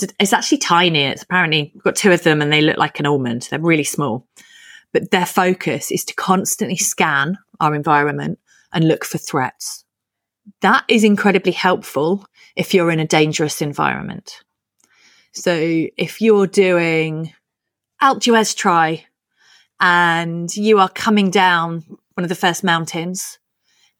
[0.03, 1.03] is it's actually tiny.
[1.05, 3.49] It's apparently got two of them and they look like an almond.
[3.51, 4.27] They're really small.
[4.93, 8.39] But their focus is to constantly scan our environment
[8.73, 9.85] and look for threats.
[10.61, 14.43] That is incredibly helpful if you're in a dangerous environment.
[15.33, 17.33] So if you're doing
[18.03, 19.05] Alpe d'Huez Tri
[19.81, 23.39] and you are coming down one of the first mountains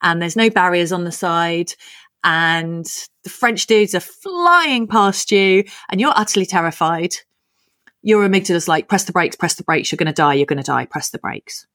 [0.01, 1.73] and there's no barriers on the side
[2.23, 2.85] and
[3.23, 7.15] the French dudes are flying past you and you're utterly terrified.
[8.01, 9.91] Your amygdala's like, press the brakes, press the brakes.
[9.91, 10.35] You're going to die.
[10.35, 10.85] You're going to die.
[10.85, 11.67] Press the brakes.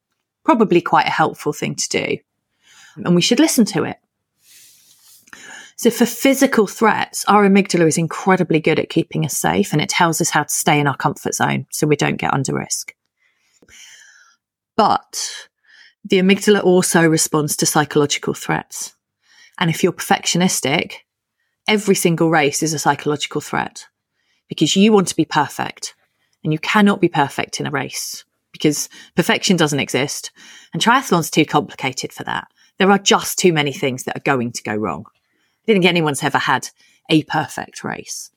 [0.45, 2.19] Probably quite a helpful thing to do.
[2.97, 3.99] And we should listen to it.
[5.77, 9.89] So for physical threats, our amygdala is incredibly good at keeping us safe and it
[9.89, 12.95] tells us how to stay in our comfort zone so we don't get under risk.
[14.77, 15.49] But
[16.05, 18.95] the amygdala also responds to psychological threats.
[19.63, 20.95] And if you're perfectionistic,
[21.69, 23.87] every single race is a psychological threat
[24.49, 25.95] because you want to be perfect
[26.43, 30.33] and you cannot be perfect in a race because perfection doesn't exist.
[30.73, 32.49] And triathlon's too complicated for that.
[32.79, 35.05] There are just too many things that are going to go wrong.
[35.07, 35.13] I
[35.69, 36.69] don't think anyone's ever had
[37.09, 38.33] a perfect race.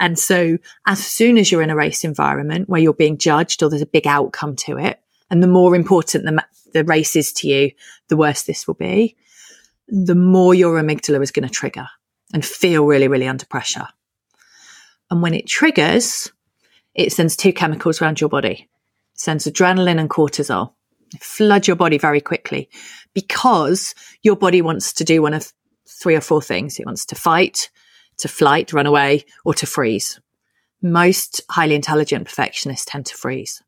[0.00, 3.70] And so as soon as you're in a race environment where you're being judged or
[3.70, 4.98] there's a big outcome to it,
[5.30, 7.70] and the more important the, the race is to you,
[8.08, 9.16] the worse this will be,
[9.88, 11.86] the more your amygdala is going to trigger
[12.32, 13.86] and feel really, really under pressure.
[15.10, 16.32] And when it triggers,
[16.94, 18.68] it sends two chemicals around your body.
[19.14, 20.72] It sends adrenaline and cortisol.
[21.20, 22.68] flood your body very quickly
[23.14, 25.52] because your body wants to do one of
[25.88, 26.80] three or four things.
[26.80, 27.70] It wants to fight,
[28.18, 30.20] to flight, run away, or to freeze.
[30.82, 33.62] Most highly intelligent perfectionists tend to freeze.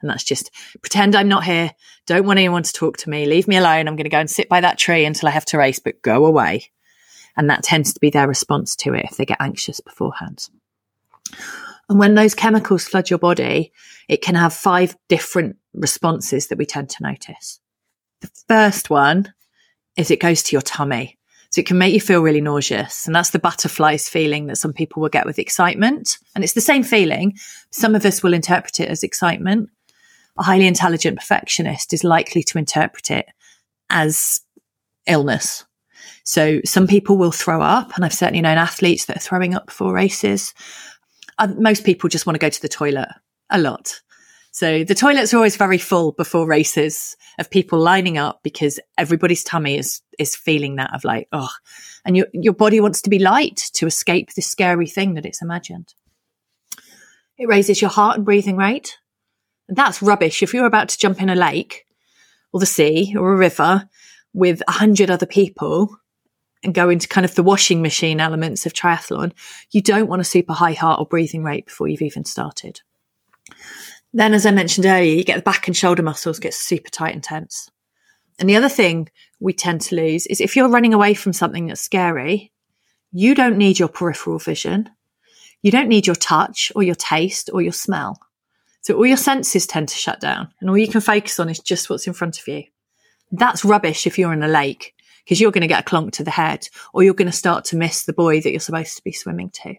[0.00, 1.72] And that's just pretend I'm not here.
[2.06, 3.26] Don't want anyone to talk to me.
[3.26, 3.86] Leave me alone.
[3.86, 6.02] I'm going to go and sit by that tree until I have to race, but
[6.02, 6.70] go away.
[7.36, 10.48] And that tends to be their response to it if they get anxious beforehand.
[11.88, 13.72] And when those chemicals flood your body,
[14.08, 17.60] it can have five different responses that we tend to notice.
[18.20, 19.32] The first one
[19.96, 21.18] is it goes to your tummy.
[21.50, 23.06] So it can make you feel really nauseous.
[23.06, 26.16] And that's the butterflies feeling that some people will get with excitement.
[26.34, 27.36] And it's the same feeling.
[27.72, 29.68] Some of us will interpret it as excitement
[30.40, 33.26] a highly intelligent perfectionist is likely to interpret it
[33.90, 34.40] as
[35.06, 35.64] illness.
[36.24, 39.66] So some people will throw up, and I've certainly known athletes that are throwing up
[39.66, 40.54] before races.
[41.58, 43.08] Most people just want to go to the toilet
[43.50, 44.00] a lot.
[44.52, 49.44] So the toilets are always very full before races of people lining up because everybody's
[49.44, 51.50] tummy is is feeling that of like, oh,
[52.04, 55.42] and your your body wants to be light to escape this scary thing that it's
[55.42, 55.94] imagined.
[57.38, 58.98] It raises your heart and breathing rate.
[59.70, 60.42] That's rubbish.
[60.42, 61.86] If you're about to jump in a lake
[62.52, 63.88] or the sea or a river
[64.32, 65.96] with a hundred other people
[66.62, 69.32] and go into kind of the washing machine elements of triathlon,
[69.70, 72.80] you don't want a super high heart or breathing rate before you've even started.
[74.12, 77.14] Then, as I mentioned earlier, you get the back and shoulder muscles get super tight
[77.14, 77.70] and tense.
[78.40, 81.66] And the other thing we tend to lose is if you're running away from something
[81.66, 82.52] that's scary,
[83.12, 84.90] you don't need your peripheral vision.
[85.62, 88.18] You don't need your touch or your taste or your smell.
[88.82, 91.58] So all your senses tend to shut down and all you can focus on is
[91.58, 92.64] just what's in front of you.
[93.30, 96.24] That's rubbish if you're in a lake because you're going to get a clonk to
[96.24, 99.04] the head or you're going to start to miss the buoy that you're supposed to
[99.04, 99.74] be swimming to.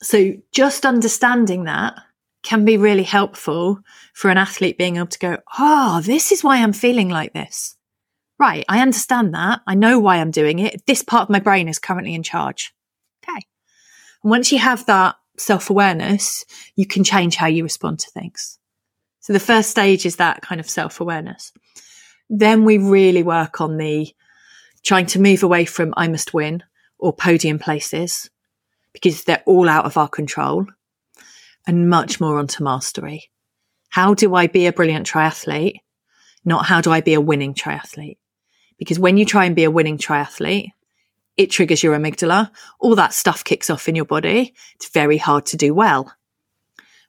[0.00, 1.94] So just understanding that
[2.42, 3.80] can be really helpful
[4.14, 7.76] for an athlete being able to go, Oh, this is why I'm feeling like this.
[8.38, 8.64] Right.
[8.68, 9.60] I understand that.
[9.66, 10.84] I know why I'm doing it.
[10.86, 12.74] This part of my brain is currently in charge.
[13.22, 13.46] Okay.
[14.24, 16.44] And once you have that self awareness,
[16.76, 18.58] you can change how you respond to things.
[19.20, 21.52] So the first stage is that kind of self awareness.
[22.28, 24.12] Then we really work on the
[24.82, 26.62] trying to move away from I must win
[26.98, 28.30] or podium places
[28.92, 30.66] because they're all out of our control
[31.66, 33.30] and much more onto mastery.
[33.90, 35.76] How do I be a brilliant triathlete?
[36.44, 38.18] Not how do I be a winning triathlete?
[38.78, 40.70] Because when you try and be a winning triathlete,
[41.42, 42.50] it triggers your amygdala.
[42.80, 44.54] All that stuff kicks off in your body.
[44.74, 46.12] It's very hard to do well.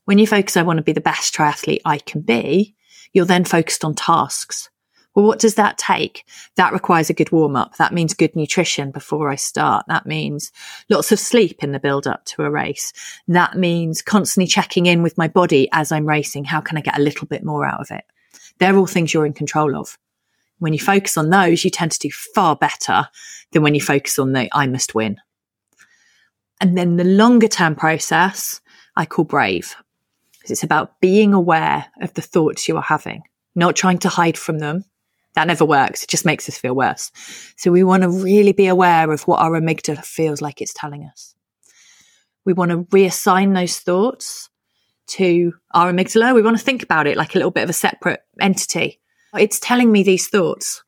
[0.06, 2.76] When you focus, I want to be the best triathlete I can be,
[3.14, 4.70] you're then focused on tasks.
[5.16, 6.26] Well, what does that take?
[6.56, 7.78] That requires a good warm up.
[7.78, 9.86] That means good nutrition before I start.
[9.88, 10.52] That means
[10.90, 12.92] lots of sleep in the build up to a race.
[13.28, 16.46] That means constantly checking in with my body as I'm racing.
[16.46, 18.04] How can I get a little bit more out of it?
[18.58, 19.98] They're all things you're in control of.
[20.64, 23.10] When you focus on those, you tend to do far better
[23.52, 25.18] than when you focus on the I must win.
[26.62, 28.62] And then the longer term process
[28.96, 29.76] I call brave.
[30.46, 33.24] It's about being aware of the thoughts you are having,
[33.56, 34.86] not trying to hide from them,
[35.34, 36.04] That never works.
[36.04, 37.12] It just makes us feel worse.
[37.58, 41.04] So we want to really be aware of what our amygdala feels like it's telling
[41.06, 41.36] us.
[42.46, 44.50] We want to reassign those thoughts
[45.08, 46.36] to our amygdala.
[46.36, 49.02] We want to think about it like a little bit of a separate entity.
[49.38, 50.84] It's telling me these thoughts.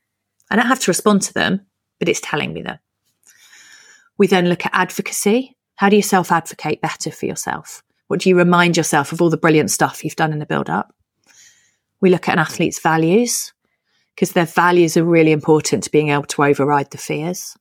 [0.51, 1.65] I don't have to respond to them,
[1.99, 2.77] but it's telling me them.
[4.17, 5.57] We then look at advocacy.
[5.75, 7.83] How do you self advocate better for yourself?
[8.07, 10.69] What do you remind yourself of all the brilliant stuff you've done in the build
[10.69, 10.93] up?
[12.01, 13.51] We look at an athlete's values
[14.13, 17.57] because their values are really important to being able to override the fears.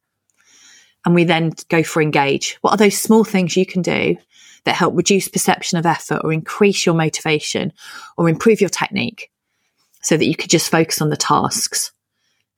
[1.07, 2.59] And we then go for engage.
[2.61, 4.17] What are those small things you can do
[4.65, 7.73] that help reduce perception of effort or increase your motivation
[8.17, 9.31] or improve your technique
[10.05, 11.91] so that you could just focus on the tasks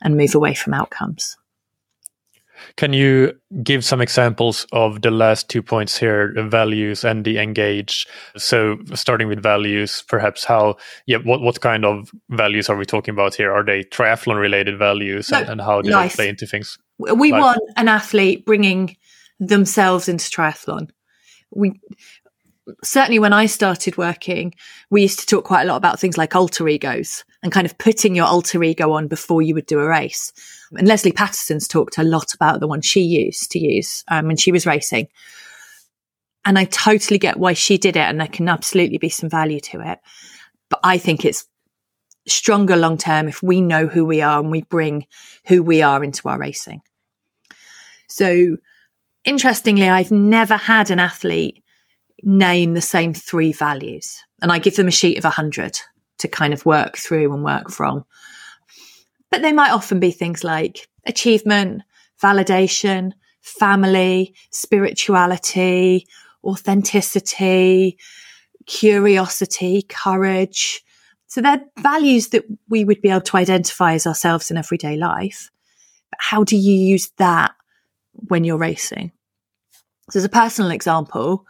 [0.02, 1.36] and move away from outcomes?
[2.76, 3.32] Can you
[3.62, 8.06] give some examples of the last two points here, the values and the engage?
[8.36, 13.12] So starting with values, perhaps how, yeah, what, what kind of values are we talking
[13.12, 13.52] about here?
[13.52, 16.12] Are they triathlon related values no, and, and, how do life.
[16.12, 16.78] they play into things?
[16.98, 17.40] We life?
[17.40, 18.96] want an athlete bringing
[19.38, 20.90] themselves into triathlon.
[21.54, 21.78] We,
[22.82, 24.54] certainly when I started working,
[24.90, 27.78] we used to talk quite a lot about things like alter egos and kind of
[27.78, 30.32] putting your alter ego on before you would do a race.
[30.72, 34.36] And Lesley Paterson's talked a lot about the one she used to use um, when
[34.36, 35.06] she was racing.
[36.44, 39.60] And I totally get why she did it, and there can absolutely be some value
[39.60, 40.00] to it.
[40.68, 41.46] But I think it's
[42.26, 45.06] stronger long term if we know who we are and we bring
[45.46, 46.82] who we are into our racing.
[48.08, 48.56] So,
[49.24, 51.62] interestingly, I've never had an athlete
[52.24, 54.20] name the same three values.
[54.42, 55.78] And I give them a sheet of 100
[56.18, 58.04] to kind of work through and work from.
[59.30, 61.82] But they might often be things like achievement,
[62.22, 66.06] validation, family, spirituality,
[66.44, 67.98] authenticity,
[68.66, 70.82] curiosity, courage.
[71.26, 75.50] So they're values that we would be able to identify as ourselves in everyday life.
[76.10, 77.52] But how do you use that
[78.14, 79.12] when you're racing?
[80.10, 81.46] So as a personal example,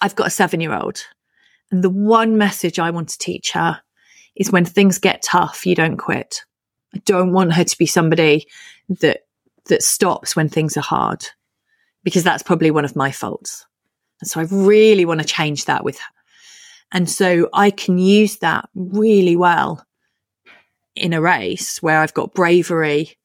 [0.00, 1.04] I've got a seven year old
[1.72, 3.80] and the one message I want to teach her
[4.36, 6.44] is when things get tough, you don't quit.
[6.94, 8.46] I don't want her to be somebody
[9.00, 9.22] that,
[9.66, 11.24] that stops when things are hard
[12.04, 13.66] because that's probably one of my faults.
[14.20, 16.12] And so I really want to change that with her.
[16.92, 19.84] And so I can use that really well
[20.94, 23.16] in a race where I've got bravery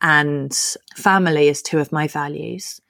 [0.00, 0.58] and
[0.96, 2.80] family as two of my values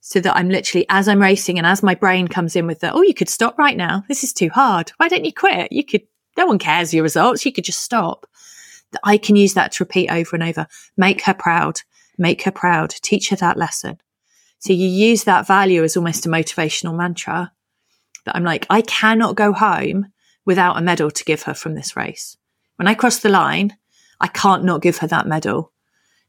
[0.00, 2.92] so that I'm literally, as I'm racing and as my brain comes in with the,
[2.92, 4.04] oh, you could stop right now.
[4.08, 4.90] This is too hard.
[4.96, 5.72] Why don't you quit?
[5.72, 6.02] You could,
[6.36, 7.44] no one cares your results.
[7.44, 8.26] You could just stop.
[9.04, 10.66] I can use that to repeat over and over.
[10.96, 11.82] Make her proud.
[12.18, 12.90] Make her proud.
[12.90, 14.00] Teach her that lesson.
[14.58, 17.52] So you use that value as almost a motivational mantra
[18.24, 20.12] that I'm like, I cannot go home
[20.44, 22.36] without a medal to give her from this race.
[22.76, 23.76] When I cross the line,
[24.20, 25.72] I can't not give her that medal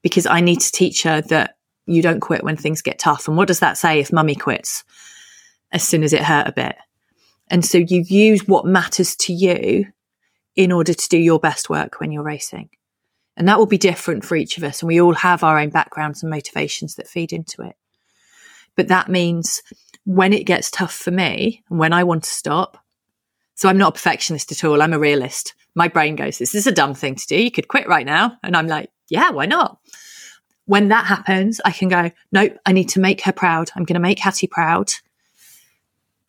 [0.01, 1.57] because I need to teach her that
[1.93, 3.27] you don't quit when things get tough.
[3.27, 4.84] And what does that say if mummy quits
[5.71, 6.75] as soon as it hurt a bit?
[7.49, 9.88] And so you use what matters to you
[10.56, 12.69] in order to do your best work when you're racing.
[13.38, 14.82] And that will be different for each of us.
[14.82, 17.75] And we all have our own backgrounds and motivations that feed into it.
[18.75, 19.62] But that means
[20.06, 22.77] when it gets tough for me and when I want to stop,
[23.56, 24.82] so I'm not a perfectionist at all.
[24.82, 25.54] I'm a realist.
[25.75, 27.41] My brain goes, this is a dumb thing to do.
[27.41, 28.38] You could quit right now.
[28.43, 29.77] And I'm like, yeah, why not?
[30.71, 33.69] When that happens, I can go, nope, I need to make her proud.
[33.75, 34.89] I'm going to make Hattie proud.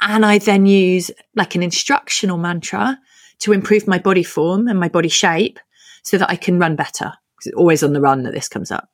[0.01, 2.99] And I then use like an instructional mantra
[3.39, 5.61] to improve my body form and my body shape
[6.03, 7.13] so that I can run better.
[7.37, 8.89] Because it's always on the run that this comes up.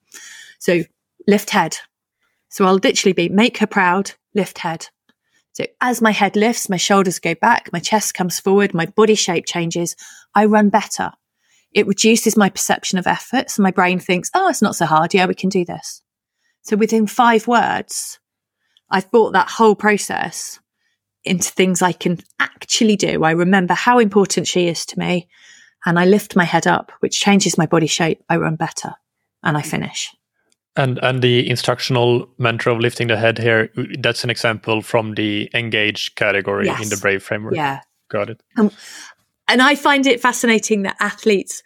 [0.58, 0.82] So
[1.26, 1.78] lift head.
[2.50, 4.88] So I'll literally be make her proud, lift head.
[5.52, 9.14] So as my head lifts, my shoulders go back, my chest comes forward, my body
[9.14, 9.96] shape changes,
[10.34, 11.12] I run better.
[11.72, 13.50] It reduces my perception of effort.
[13.50, 15.14] So my brain thinks, oh, it's not so hard.
[15.14, 16.02] Yeah, we can do this.
[16.62, 18.18] So within five words,
[18.90, 20.60] I've brought that whole process
[21.24, 23.24] into things I can actually do.
[23.24, 25.28] I remember how important she is to me
[25.84, 28.22] and I lift my head up, which changes my body shape.
[28.28, 28.94] I run better
[29.42, 30.14] and I finish.
[30.76, 35.50] And and the instructional mantra of lifting the head here, that's an example from the
[35.52, 36.82] engage category yes.
[36.82, 37.54] in the Brave framework.
[37.54, 37.80] Yeah.
[38.10, 38.42] Got it.
[38.56, 38.70] Um,
[39.48, 41.62] and I find it fascinating that athletes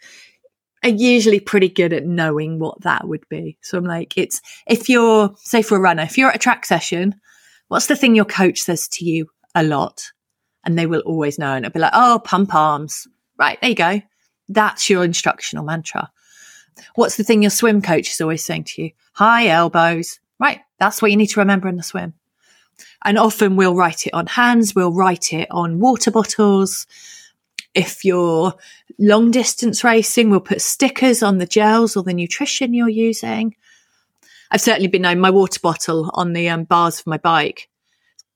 [0.83, 3.57] are usually pretty good at knowing what that would be.
[3.61, 6.65] So I'm like, it's if you're, say, for a runner, if you're at a track
[6.65, 7.15] session,
[7.67, 10.11] what's the thing your coach says to you a lot?
[10.65, 11.53] And they will always know.
[11.53, 13.07] And it'll be like, oh, pump arms.
[13.37, 14.01] Right, there you go.
[14.47, 16.11] That's your instructional mantra.
[16.95, 18.91] What's the thing your swim coach is always saying to you?
[19.13, 20.19] High elbows.
[20.39, 22.13] Right, that's what you need to remember in the swim.
[23.05, 26.87] And often we'll write it on hands, we'll write it on water bottles
[27.73, 28.53] If you're
[28.99, 33.55] long distance racing, we'll put stickers on the gels or the nutrition you're using.
[34.51, 37.69] I've certainly been known my water bottle on the um, bars of my bike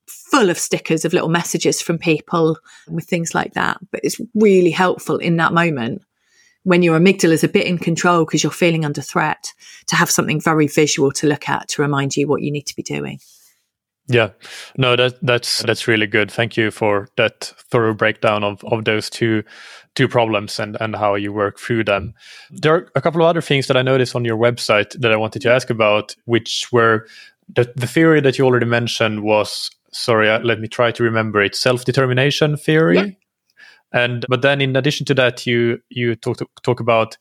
[0.07, 2.57] full of stickers of little messages from people
[2.89, 3.77] with things like that.
[3.91, 6.01] But it's really helpful in that moment
[6.63, 9.53] when your amygdala is a bit in control because you're feeling under threat
[9.87, 12.75] to have something very visual to look at to remind you what you need to
[12.75, 13.19] be doing.
[14.09, 14.29] Yeah,
[14.77, 16.31] no, that that's that's really good.
[16.31, 19.43] Thank you for that thorough breakdown of, of those two
[19.95, 22.13] two problems and and how you work through them.
[22.49, 25.17] There are a couple of other things that I noticed on your website that I
[25.17, 27.05] wanted to ask about, which were
[27.53, 31.41] the the theory that you already mentioned was sorry, uh, let me try to remember
[31.41, 31.55] it.
[31.55, 34.01] Self determination theory, yeah.
[34.01, 37.17] and but then in addition to that, you you talk talk about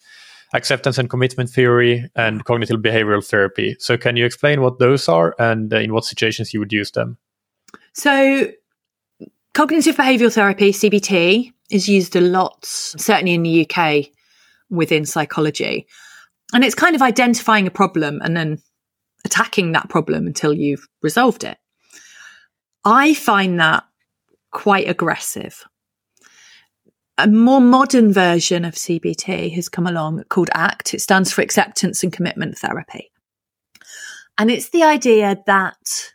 [0.57, 3.76] acceptance and commitment theory and cognitive behavioral therapy.
[3.78, 6.90] So, can you explain what those are and uh, in what situations you would use
[6.90, 7.18] them?
[7.92, 8.50] So,
[9.54, 14.07] cognitive behavioral therapy, CBT, is used a lot, certainly in the UK
[14.70, 15.86] within psychology.
[16.52, 18.59] And it's kind of identifying a problem and then
[19.24, 21.59] attacking that problem until you've resolved it.
[22.84, 23.84] I find that
[24.52, 25.64] quite aggressive
[27.18, 30.94] a more modern version of CBT has come along called ACT.
[30.94, 33.10] It stands for Acceptance and Commitment Therapy.
[34.36, 36.12] And it's the idea that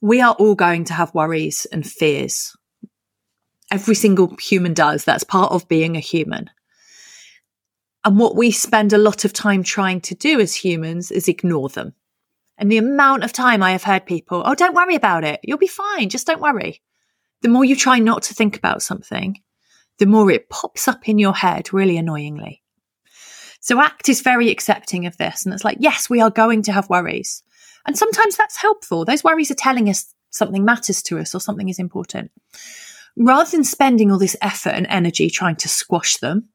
[0.00, 2.56] we are all going to have worries and fears.
[3.70, 5.04] Every single human does.
[5.04, 6.48] That's part of being a human.
[8.02, 11.68] And what we spend a lot of time trying to do as humans is ignore
[11.68, 11.92] them.
[12.56, 15.40] And the amount of time I have heard people, oh, don't worry about it.
[15.42, 16.08] You'll be fine.
[16.08, 16.80] Just don't worry.
[17.42, 19.36] The more you try not to think about something,
[20.00, 22.62] the more it pops up in your head really annoyingly.
[23.60, 25.44] So ACT is very accepting of this.
[25.44, 27.42] And it's like, yes, we are going to have worries.
[27.86, 29.04] And sometimes that's helpful.
[29.04, 32.30] Those worries are telling us something matters to us or something is important.
[33.14, 36.48] Rather than spending all this effort and energy trying to squash them,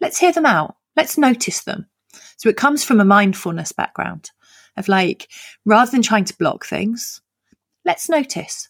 [0.00, 0.74] let's hear them out.
[0.96, 1.86] Let's notice them.
[2.38, 4.32] So it comes from a mindfulness background
[4.76, 5.28] of like,
[5.64, 7.22] rather than trying to block things,
[7.84, 8.68] let's notice.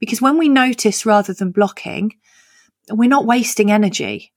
[0.00, 2.14] Because when we notice rather than blocking,
[2.98, 4.32] we're not wasting energy.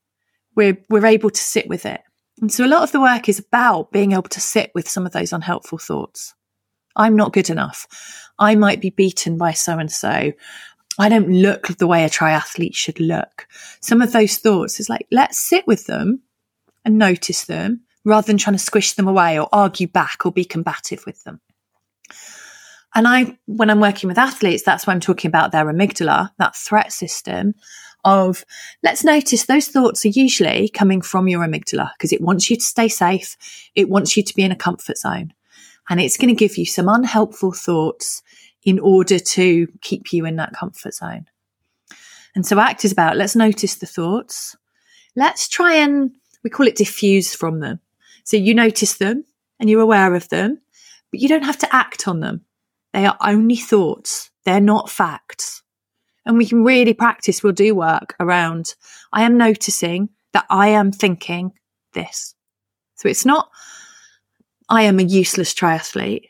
[0.55, 2.01] We're, we're able to sit with it.
[2.41, 5.05] And so a lot of the work is about being able to sit with some
[5.05, 6.33] of those unhelpful thoughts.
[6.95, 7.87] I'm not good enough.
[8.39, 10.33] I might be beaten by so and so.
[10.97, 13.47] I don't look the way a triathlete should look.
[13.81, 16.21] Some of those thoughts is like, let's sit with them
[16.85, 20.45] and notice them rather than trying to squish them away or argue back or be
[20.45, 21.41] combative with them.
[22.93, 26.55] And I, when I'm working with athletes, that's why I'm talking about their amygdala, that
[26.55, 27.55] threat system
[28.05, 28.45] of
[28.83, 32.63] let's notice those thoughts are usually coming from your amygdala because it wants you to
[32.63, 33.35] stay safe.
[33.75, 35.33] It wants you to be in a comfort zone
[35.89, 38.23] and it's going to give you some unhelpful thoughts
[38.63, 41.25] in order to keep you in that comfort zone.
[42.35, 44.55] And so act is about let's notice the thoughts.
[45.15, 46.11] Let's try and
[46.43, 47.79] we call it diffuse from them.
[48.23, 49.25] So you notice them
[49.59, 50.61] and you're aware of them,
[51.11, 52.45] but you don't have to act on them.
[52.93, 54.31] They are only thoughts.
[54.45, 55.63] They're not facts.
[56.25, 58.75] And we can really practice, we'll do work around,
[59.13, 61.51] I am noticing that I am thinking
[61.93, 62.33] this.
[62.95, 63.49] So it's not,
[64.69, 66.29] I am a useless triathlete.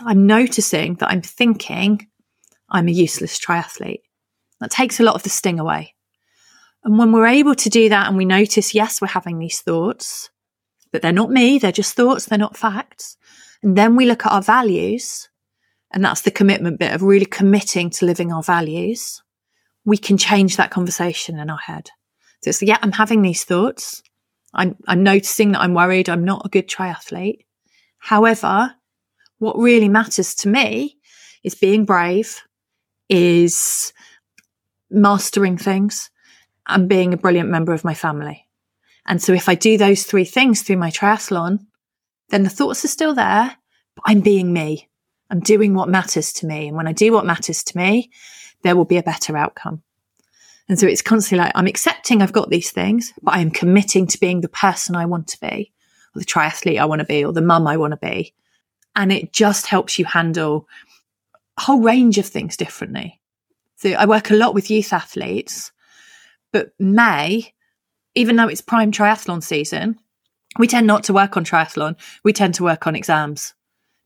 [0.00, 2.08] I'm noticing that I'm thinking
[2.68, 4.02] I'm a useless triathlete.
[4.60, 5.94] That takes a lot of the sting away.
[6.84, 10.30] And when we're able to do that and we notice, yes, we're having these thoughts,
[10.92, 13.16] but they're not me, they're just thoughts, they're not facts.
[13.62, 15.28] And then we look at our values
[15.92, 19.22] and that's the commitment bit of really committing to living our values,
[19.84, 21.90] we can change that conversation in our head.
[22.42, 24.02] So it's, yeah, I'm having these thoughts.
[24.54, 26.08] I'm, I'm noticing that I'm worried.
[26.08, 27.44] I'm not a good triathlete.
[27.98, 28.74] However,
[29.38, 30.96] what really matters to me
[31.44, 32.40] is being brave,
[33.08, 33.92] is
[34.90, 36.10] mastering things
[36.66, 38.46] and being a brilliant member of my family.
[39.06, 41.66] And so if I do those three things through my triathlon,
[42.28, 43.56] then the thoughts are still there,
[43.96, 44.88] but I'm being me.
[45.32, 46.68] I'm doing what matters to me.
[46.68, 48.10] And when I do what matters to me,
[48.62, 49.82] there will be a better outcome.
[50.68, 54.06] And so it's constantly like, I'm accepting I've got these things, but I am committing
[54.08, 55.72] to being the person I want to be,
[56.14, 58.34] or the triathlete I want to be, or the mum I want to be.
[58.94, 60.68] And it just helps you handle
[61.56, 63.18] a whole range of things differently.
[63.76, 65.72] So I work a lot with youth athletes,
[66.52, 67.54] but May,
[68.14, 69.98] even though it's prime triathlon season,
[70.58, 71.96] we tend not to work on triathlon.
[72.22, 73.54] We tend to work on exams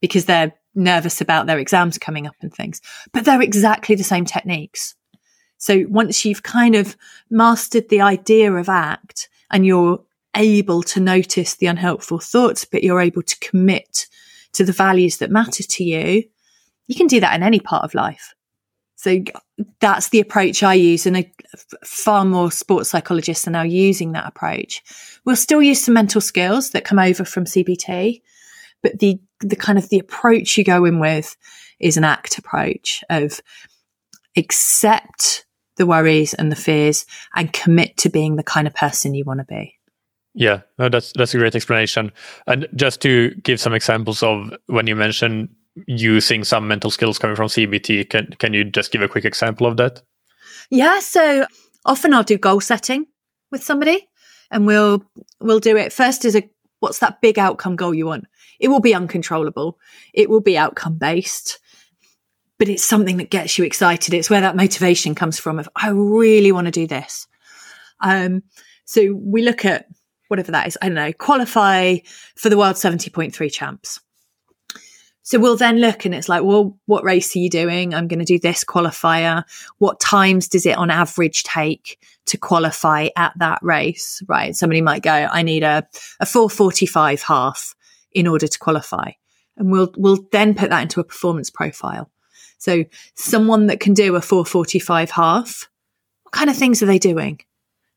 [0.01, 2.81] because they're nervous about their exams coming up and things,
[3.13, 4.95] but they're exactly the same techniques.
[5.59, 6.97] So once you've kind of
[7.31, 10.01] mastered the idea of act and you're
[10.37, 14.07] able to notice the unhelpful thoughts, but you're able to commit
[14.53, 16.25] to the values that matter to you,
[16.87, 18.35] you can do that in any part of life.
[18.97, 19.23] So
[19.81, 21.33] that's the approach I use, and a,
[21.85, 24.83] far more sports psychologists are now using that approach.
[25.25, 28.23] We'll still use some mental skills that come over from CBT,
[28.83, 31.37] but the the kind of the approach you go in with
[31.79, 33.41] is an ACT approach of
[34.37, 35.47] accept
[35.77, 37.05] the worries and the fears
[37.35, 39.75] and commit to being the kind of person you want to be.
[40.35, 42.13] Yeah, no, that's that's a great explanation.
[42.47, 45.49] And just to give some examples of when you mention
[45.87, 49.67] using some mental skills coming from CBT, can can you just give a quick example
[49.67, 50.03] of that?
[50.71, 51.47] Yeah, so
[51.85, 53.07] often I'll do goal setting
[53.51, 54.09] with somebody
[54.51, 55.03] and we'll
[55.41, 56.49] we'll do it first as a
[56.81, 58.27] what's that big outcome goal you want?
[58.59, 59.79] It will be uncontrollable.
[60.13, 61.59] It will be outcome based.
[62.59, 64.15] But it's something that gets you excited.
[64.15, 67.27] It's where that motivation comes from of I really want to do this.
[68.01, 68.43] Um,
[68.85, 69.87] so we look at
[70.29, 71.99] whatever that is, I don't know, qualify
[72.35, 74.01] for the world 70.3 champs.
[75.27, 77.93] So we'll then look and it's like, well, what race are you doing?
[77.93, 79.43] I'm going to do this qualifier.
[79.79, 84.23] What times does it on average take to qualify at that race?
[84.29, 84.55] Right.
[84.55, 85.85] Somebody might go, I need a,
[86.21, 87.75] a 445 half
[88.17, 89.13] in order to qualify.
[89.59, 92.11] And we'll, we'll then put that into a performance profile.
[92.59, 95.69] So someone that can do a 445 half,
[96.23, 97.41] what kind of things are they doing?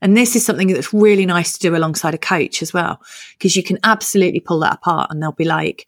[0.01, 3.01] And this is something that's really nice to do alongside a coach as well,
[3.38, 5.88] because you can absolutely pull that apart and they'll be like,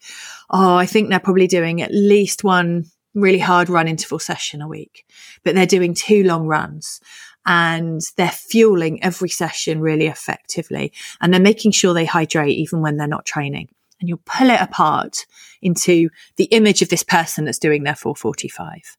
[0.50, 4.68] Oh, I think they're probably doing at least one really hard run interval session a
[4.68, 5.06] week,
[5.44, 7.00] but they're doing two long runs
[7.44, 10.92] and they're fueling every session really effectively.
[11.20, 13.68] And they're making sure they hydrate even when they're not training.
[14.02, 15.26] And you'll pull it apart
[15.62, 18.96] into the image of this person that's doing their 445.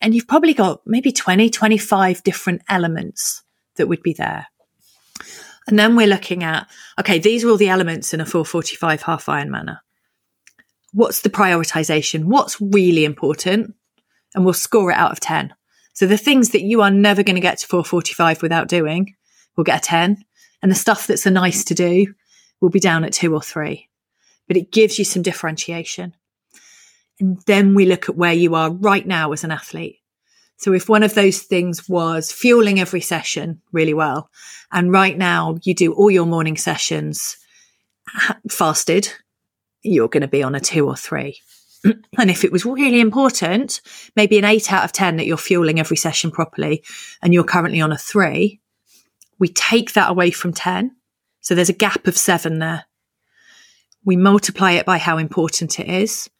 [0.00, 3.42] And you've probably got maybe 20, 25 different elements
[3.74, 4.46] that would be there.
[5.66, 6.68] And then we're looking at,
[6.98, 9.82] okay, these are all the elements in a 445 half iron manner.
[10.92, 12.26] What's the prioritization?
[12.26, 13.74] What's really important?
[14.34, 15.52] And we'll score it out of 10.
[15.92, 19.16] So the things that you are never going to get to 445 without doing
[19.56, 20.24] will get a 10.
[20.62, 22.14] And the stuff that's a nice to do
[22.60, 23.89] will be down at two or three.
[24.50, 26.12] But it gives you some differentiation.
[27.20, 30.00] And then we look at where you are right now as an athlete.
[30.56, 34.28] So if one of those things was fueling every session really well,
[34.72, 37.36] and right now you do all your morning sessions
[38.50, 39.12] fasted,
[39.82, 41.40] you're going to be on a two or three.
[41.84, 43.80] and if it was really important,
[44.16, 46.82] maybe an eight out of 10 that you're fueling every session properly
[47.22, 48.60] and you're currently on a three,
[49.38, 50.90] we take that away from 10.
[51.40, 52.86] So there's a gap of seven there.
[54.04, 56.30] We multiply it by how important it is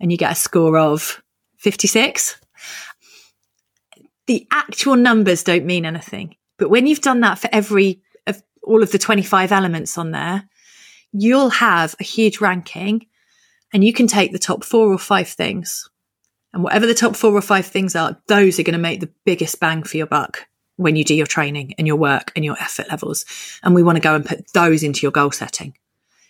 [0.00, 1.22] and you get a score of
[1.58, 2.36] 56
[4.26, 6.36] the actual numbers don't mean anything.
[6.58, 10.48] But when you've done that for every of all of the 25 elements on there,
[11.12, 13.06] you'll have a huge ranking
[13.72, 15.88] and you can take the top four or five things.
[16.52, 19.12] And whatever the top four or five things are, those are going to make the
[19.24, 20.46] biggest bang for your buck
[20.76, 23.24] when you do your training and your work and your effort levels.
[23.62, 25.74] And we want to go and put those into your goal setting.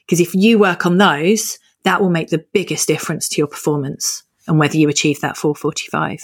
[0.07, 4.23] Because if you work on those, that will make the biggest difference to your performance
[4.47, 6.23] and whether you achieve that 445.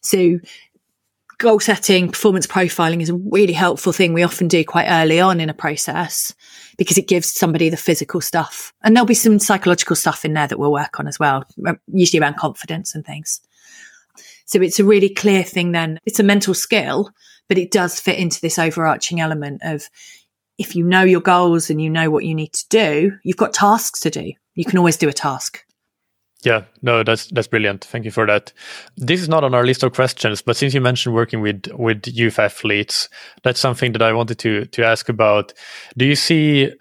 [0.00, 0.38] So
[1.38, 5.40] goal setting, performance profiling is a really helpful thing we often do quite early on
[5.40, 6.34] in a process
[6.78, 8.72] because it gives somebody the physical stuff.
[8.82, 11.74] And there'll be some psychological stuff in there that we'll work on as well, uh,
[11.92, 13.40] usually around confidence and things.
[14.46, 16.00] So it's a really clear thing then.
[16.06, 17.10] It's a mental skill,
[17.48, 19.88] but it does fit into this overarching element of
[20.58, 23.52] if you know your goals and you know what you need to do, you've got
[23.52, 24.32] tasks to do.
[24.54, 25.62] You can always do a task.
[26.44, 27.84] Yeah, no, that's that's brilliant.
[27.84, 28.52] Thank you for that.
[28.96, 32.06] This is not on our list of questions, but since you mentioned working with with
[32.06, 33.08] youth athletes,
[33.42, 35.52] that's something that I wanted to to ask about.
[35.96, 36.72] Do you see?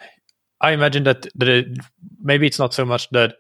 [0.62, 1.78] I imagine that the
[2.22, 3.36] maybe it's not so much that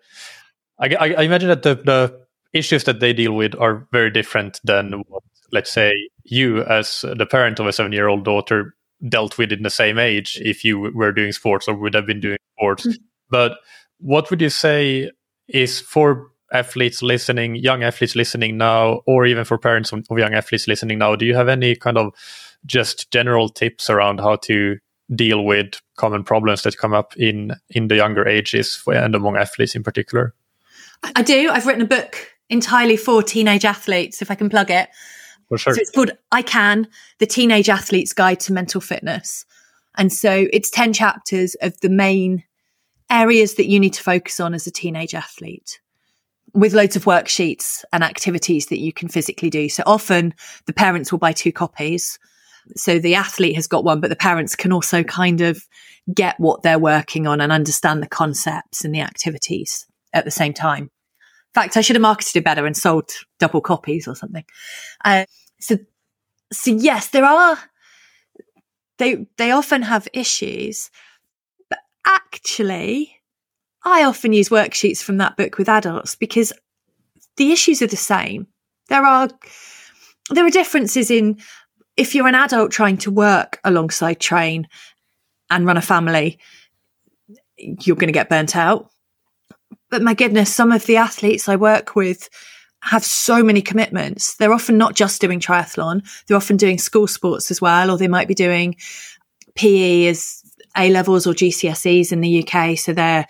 [0.79, 4.59] I, I, I imagine that the the issues that they deal with are very different
[4.63, 5.91] than what let's say
[6.23, 8.73] you as the parent of a seven year old daughter
[9.07, 12.19] dealt with in the same age if you were doing sports or would have been
[12.19, 12.85] doing sports.
[12.85, 13.03] Mm-hmm.
[13.29, 13.57] But
[13.99, 15.11] what would you say
[15.47, 20.67] is for athletes listening, young athletes listening now, or even for parents of young athletes
[20.67, 22.13] listening now, do you have any kind of
[22.65, 24.77] just general tips around how to
[25.13, 29.75] deal with common problems that come up in in the younger ages and among athletes
[29.75, 30.33] in particular?
[31.15, 31.49] I do.
[31.51, 34.89] I've written a book entirely for teenage athletes, if I can plug it.
[35.49, 35.75] For sure.
[35.75, 36.87] So it's called I Can,
[37.19, 39.45] the Teenage Athlete's Guide to Mental Fitness.
[39.97, 42.43] And so it's 10 chapters of the main
[43.09, 45.79] areas that you need to focus on as a teenage athlete
[46.53, 49.69] with loads of worksheets and activities that you can physically do.
[49.69, 50.33] So often
[50.65, 52.17] the parents will buy two copies.
[52.75, 55.61] So the athlete has got one, but the parents can also kind of
[56.13, 60.53] get what they're working on and understand the concepts and the activities at the same
[60.53, 60.89] time.
[61.55, 64.45] Fact, I should have marketed it better and sold double copies or something.
[65.03, 65.25] Uh,
[65.59, 65.77] so,
[66.51, 67.57] so yes, there are.
[68.97, 70.89] They they often have issues,
[71.69, 73.15] but actually,
[73.83, 76.53] I often use worksheets from that book with adults because
[77.37, 78.47] the issues are the same.
[78.87, 79.29] There are
[80.29, 81.39] there are differences in
[81.97, 84.67] if you're an adult trying to work alongside train
[85.49, 86.39] and run a family,
[87.57, 88.91] you're going to get burnt out.
[89.89, 92.29] But my goodness, some of the athletes I work with
[92.81, 94.35] have so many commitments.
[94.35, 98.07] They're often not just doing triathlon, they're often doing school sports as well, or they
[98.07, 98.75] might be doing
[99.55, 100.43] PE as
[100.77, 102.77] A levels or GCSEs in the UK.
[102.77, 103.25] So they're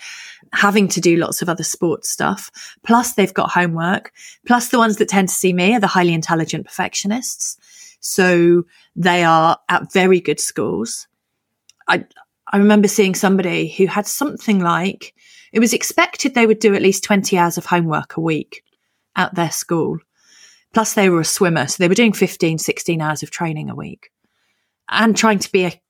[0.54, 2.52] having to do lots of other sports stuff.
[2.84, 4.12] Plus, they've got homework.
[4.46, 7.58] Plus, the ones that tend to see me are the highly intelligent perfectionists.
[8.00, 8.64] So
[8.96, 11.08] they are at very good schools.
[11.88, 12.06] I,
[12.52, 15.15] I remember seeing somebody who had something like
[15.56, 18.62] it was expected they would do at least 20 hours of homework a week
[19.16, 19.98] at their school.
[20.74, 21.66] Plus, they were a swimmer.
[21.66, 24.10] So they were doing 15, 16 hours of training a week
[24.90, 25.82] and trying to be a,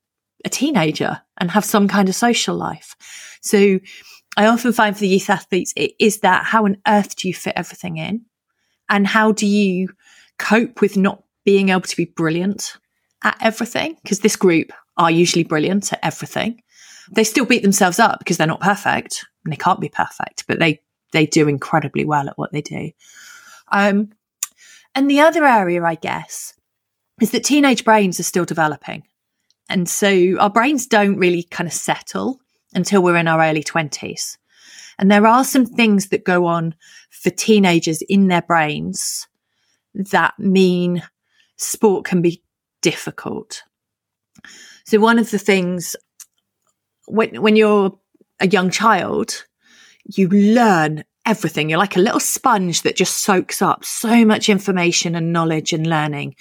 [0.45, 2.95] a teenager and have some kind of social life.
[3.41, 3.80] So
[4.38, 7.34] I often find for the youth athletes, it is that how on earth do you
[7.34, 8.22] fit everything in?
[8.88, 9.89] And how do you
[10.38, 12.78] cope with not being able to be brilliant
[13.24, 13.97] at everything?
[14.03, 16.61] Because this group are usually brilliant at everything.
[17.11, 20.82] They still beat themselves up because they're not perfect they can't be perfect, but they,
[21.12, 22.91] they do incredibly well at what they do.
[23.72, 24.12] Um,
[24.93, 26.54] and the other area, I guess,
[27.22, 29.04] is that teenage brains are still developing.
[29.70, 32.39] And so our brains don't really kind of settle
[32.74, 34.38] until we're in our early 20s.
[34.98, 36.76] And there are some things that go on
[37.10, 39.28] for teenagers in their brains
[39.93, 41.04] that mean
[41.58, 42.43] sport can be
[42.82, 43.64] difficult.
[44.86, 45.96] So one of the things
[47.08, 47.98] when when you're
[48.40, 49.46] a young child,
[50.06, 51.70] you learn everything.
[51.70, 55.88] You're like a little sponge that just soaks up so much information and knowledge and
[55.88, 56.36] learning.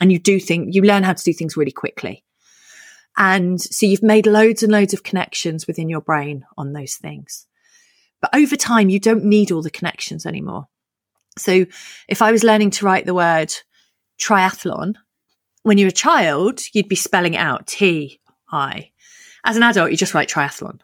[0.00, 2.24] And you do think you learn how to do things really quickly.
[3.16, 7.46] And so you've made loads and loads of connections within your brain on those things.
[8.20, 10.66] But over time, you don't need all the connections anymore.
[11.38, 11.66] So
[12.08, 13.54] if I was learning to write the word
[14.18, 14.94] triathlon,
[15.62, 18.20] when you're a child, you'd be spelling it out T
[18.50, 18.90] I.
[19.44, 20.80] As an adult, you just write triathlon.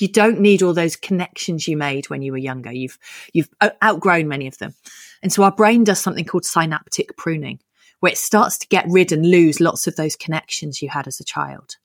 [0.00, 2.72] You don't need all those connections you made when you were younger.
[2.72, 2.98] You've
[3.32, 4.74] you've uh, outgrown many of them.
[5.22, 7.60] And so our brain does something called synaptic pruning
[8.02, 11.20] where it starts to get rid and lose lots of those connections you had as
[11.20, 11.76] a child.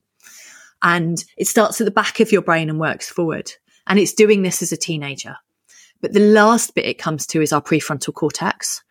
[0.82, 3.51] And it starts at the back of your brain and works forward.
[3.86, 5.38] And it's doing this as a teenager.
[6.01, 8.84] But the last bit it comes to is our prefrontal cortex,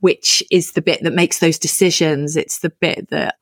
[0.00, 2.36] which is the bit that makes those decisions.
[2.36, 3.36] It's the bit that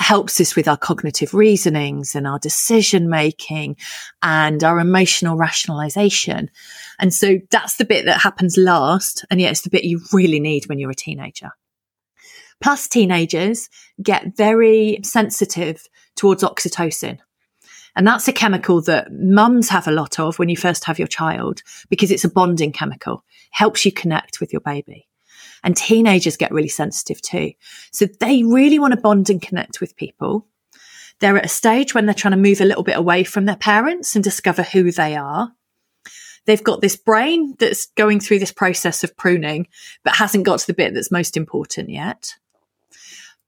[0.00, 3.76] helps us with our cognitive reasonings and our decision making
[4.22, 6.50] and our emotional rationalization.
[6.98, 9.24] And so that's the bit that happens last.
[9.30, 11.50] And yet it's the bit you really need when you're a teenager.
[12.60, 13.68] Plus, teenagers
[14.02, 15.86] get very sensitive
[16.16, 17.18] towards oxytocin.
[17.96, 21.08] And that's a chemical that mums have a lot of when you first have your
[21.08, 25.09] child because it's a bonding chemical, helps you connect with your baby.
[25.62, 27.52] And teenagers get really sensitive too.
[27.92, 30.46] So they really want to bond and connect with people.
[31.20, 33.56] They're at a stage when they're trying to move a little bit away from their
[33.56, 35.52] parents and discover who they are.
[36.46, 39.68] They've got this brain that's going through this process of pruning,
[40.02, 42.34] but hasn't got to the bit that's most important yet.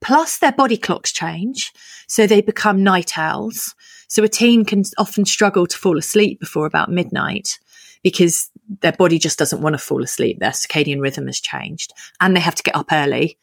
[0.03, 1.73] Plus, their body clocks change,
[2.09, 3.75] so they become night owls.
[4.09, 7.59] So a teen can often struggle to fall asleep before about midnight
[8.03, 8.51] because
[8.81, 10.39] their body just doesn't want to fall asleep.
[10.39, 13.39] Their circadian rhythm has changed and they have to get up early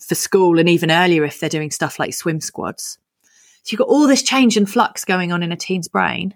[0.00, 2.98] for school and even earlier if they're doing stuff like swim squads.
[3.62, 6.34] So you've got all this change and flux going on in a teen's brain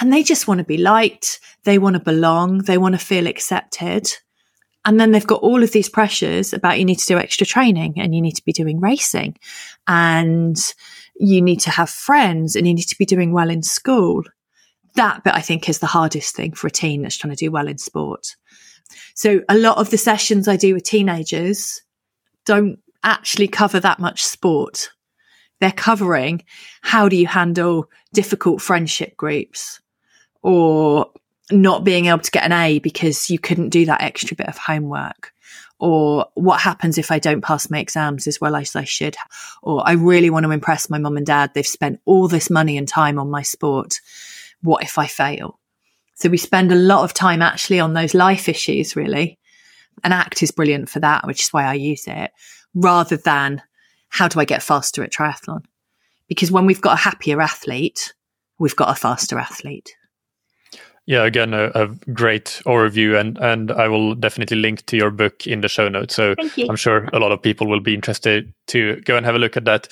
[0.00, 1.40] and they just want to be liked.
[1.64, 2.58] They want to belong.
[2.58, 4.08] They want to feel accepted.
[4.84, 7.94] And then they've got all of these pressures about you need to do extra training
[7.98, 9.36] and you need to be doing racing
[9.86, 10.56] and
[11.16, 14.22] you need to have friends and you need to be doing well in school.
[14.98, 17.52] That bit I think is the hardest thing for a teen that's trying to do
[17.52, 18.34] well in sport.
[19.14, 21.82] So a lot of the sessions I do with teenagers
[22.44, 24.90] don't actually cover that much sport.
[25.60, 26.42] They're covering
[26.82, 29.80] how do you handle difficult friendship groups
[30.42, 31.12] or
[31.52, 34.58] not being able to get an A because you couldn't do that extra bit of
[34.58, 35.32] homework
[35.78, 39.16] or what happens if I don't pass my exams as well as I should,
[39.62, 41.52] or I really want to impress my mum and dad.
[41.54, 44.00] They've spent all this money and time on my sport.
[44.62, 45.58] What if I fail?
[46.14, 49.38] So we spend a lot of time actually on those life issues, really.
[50.02, 52.30] And ACT is brilliant for that, which is why I use it
[52.74, 53.62] rather than
[54.08, 55.64] how do I get faster at triathlon?
[56.28, 58.12] Because when we've got a happier athlete,
[58.58, 59.94] we've got a faster athlete.
[61.06, 65.46] Yeah, again, a, a, great overview, and and I will definitely link to your book
[65.46, 66.14] in the show notes.
[66.14, 66.34] So
[66.68, 69.56] I'm sure a lot of people will be interested to go and have a look
[69.56, 69.88] at that.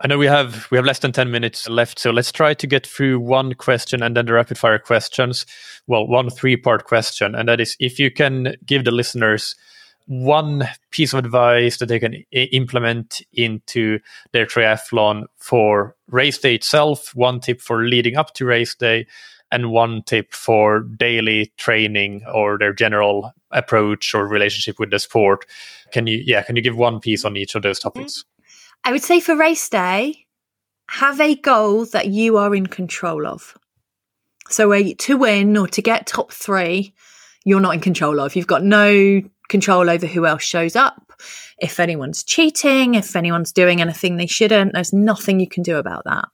[0.00, 2.66] I know we have we have less than ten minutes left, so let's try to
[2.66, 5.46] get through one question and then the rapid fire questions.
[5.86, 9.56] Well, one three part question, and that is if you can give the listeners
[10.06, 13.98] one piece of advice that they can I- implement into
[14.32, 19.06] their triathlon for race day itself, one tip for leading up to race day,
[19.50, 25.46] and one tip for daily training or their general approach or relationship with the sport.
[25.90, 28.24] Can you, yeah, can you give one piece on each of those topics?
[28.84, 30.26] I would say for race day,
[30.88, 33.56] have a goal that you are in control of.
[34.48, 36.94] So, a, to win or to get top three,
[37.44, 38.36] you're not in control of.
[38.36, 41.12] You've got no control over who else shows up.
[41.58, 46.04] If anyone's cheating, if anyone's doing anything they shouldn't, there's nothing you can do about
[46.04, 46.28] that.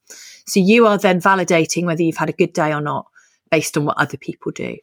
[0.47, 3.07] So you are then validating whether you've had a good day or not
[3.51, 4.77] based on what other people do.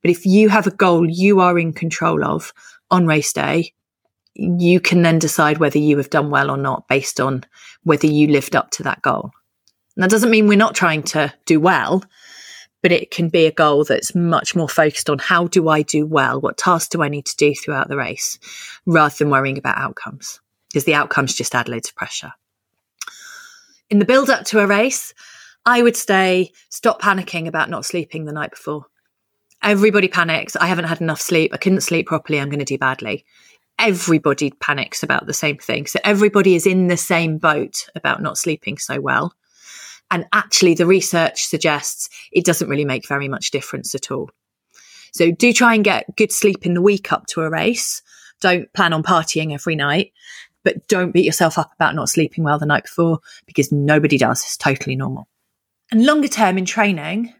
[0.00, 2.52] But if you have a goal you are in control of
[2.90, 3.74] on race day,
[4.34, 7.44] you can then decide whether you have done well or not based on
[7.82, 9.30] whether you lived up to that goal.
[9.96, 12.02] And that doesn't mean we're not trying to do well,
[12.80, 16.06] but it can be a goal that's much more focused on how do I do
[16.06, 16.40] well?
[16.40, 18.38] What tasks do I need to do throughout the race
[18.86, 20.40] rather than worrying about outcomes?
[20.68, 22.32] Because the outcomes just add loads of pressure
[23.92, 25.12] in the build up to a race,
[25.66, 28.86] I would say stop panicking about not sleeping the night before.
[29.62, 30.56] Everybody panics.
[30.56, 31.52] I haven't had enough sleep.
[31.52, 32.40] I couldn't sleep properly.
[32.40, 33.26] I'm going to do badly.
[33.82, 35.86] Everybody panics about the same thing.
[35.86, 39.34] So everybody is in the same boat about not sleeping so well.
[40.10, 44.30] And actually, the research suggests it doesn't really make very much difference at all.
[45.12, 48.02] So do try and get good sleep in the week up to a race.
[48.40, 50.12] Don't plan on partying every night
[50.64, 54.42] but don't beat yourself up about not sleeping well the night before because nobody does.
[54.42, 55.28] It's totally normal.
[55.90, 57.34] And longer term in training,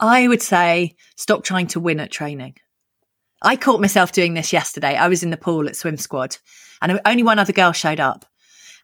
[0.00, 2.56] I would say stop trying to win at training.
[3.42, 4.96] I caught myself doing this yesterday.
[4.96, 6.36] I was in the pool at swim squad
[6.80, 8.24] and only one other girl showed up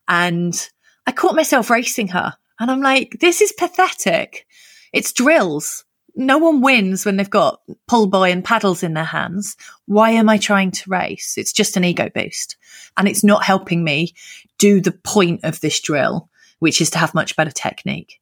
[0.06, 0.68] and
[1.06, 4.46] I caught myself racing her and I'm like, this is pathetic.
[4.92, 5.84] It's drills
[6.18, 9.56] no one wins when they've got pull buoy and paddles in their hands.
[9.86, 11.38] Why am I trying to race?
[11.38, 12.56] It's just an ego boost
[12.96, 14.14] and it's not helping me
[14.58, 16.28] do the point of this drill,
[16.58, 18.20] which is to have much better technique.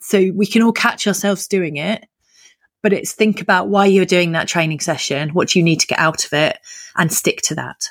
[0.00, 2.04] So we can all catch ourselves doing it,
[2.84, 5.86] but it's think about why you're doing that training session, what do you need to
[5.86, 6.58] get out of it
[6.96, 7.88] and stick to that.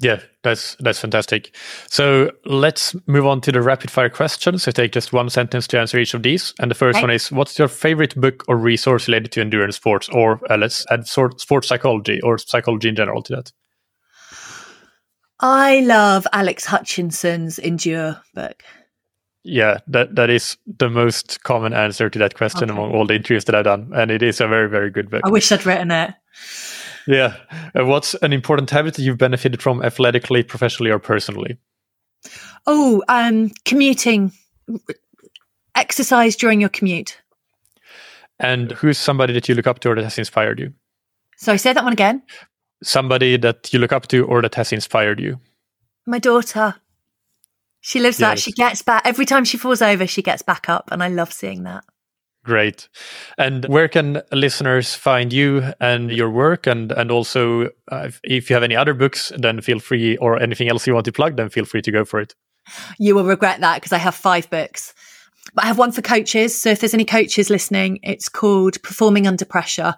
[0.00, 1.54] Yeah, that's that's fantastic.
[1.88, 4.64] So let's move on to the rapid fire questions.
[4.64, 6.52] So take just one sentence to answer each of these.
[6.58, 7.02] And the first okay.
[7.02, 10.84] one is: What's your favorite book or resource related to endurance sports, or uh, let's
[10.90, 13.52] add sort sports psychology or psychology in general to that?
[15.40, 18.62] I love Alex Hutchinson's Endure book.
[19.44, 22.72] Yeah, that that is the most common answer to that question okay.
[22.72, 25.22] among all the interviews that I've done, and it is a very very good book.
[25.24, 26.14] I wish I'd written it.
[27.06, 27.36] Yeah.
[27.74, 31.56] Uh, what's an important habit that you've benefited from athletically, professionally, or personally?
[32.66, 34.32] Oh, um, commuting.
[35.74, 37.18] Exercise during your commute.
[38.38, 40.74] And who's somebody that you look up to or that has inspired you?
[41.38, 42.22] So I say that one again.
[42.82, 45.40] Somebody that you look up to or that has inspired you.
[46.06, 46.74] My daughter.
[47.80, 48.28] She lives yes.
[48.28, 48.38] that.
[48.38, 49.02] She gets back.
[49.04, 50.88] Every time she falls over, she gets back up.
[50.90, 51.84] And I love seeing that.
[52.44, 52.88] Great.
[53.36, 56.66] And where can listeners find you and your work?
[56.66, 60.68] And and also, uh, if you have any other books, then feel free, or anything
[60.68, 62.34] else you want to plug, then feel free to go for it.
[62.98, 64.94] You will regret that because I have five books.
[65.54, 66.58] But I have one for coaches.
[66.58, 69.94] So if there's any coaches listening, it's called Performing Under Pressure.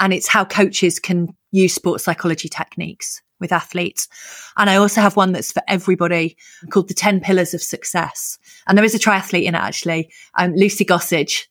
[0.00, 4.08] And it's how coaches can use sports psychology techniques with athletes.
[4.56, 6.36] And I also have one that's for everybody
[6.70, 8.38] called The 10 Pillars of Success.
[8.66, 11.46] And there is a triathlete in it actually, um, Lucy Gossage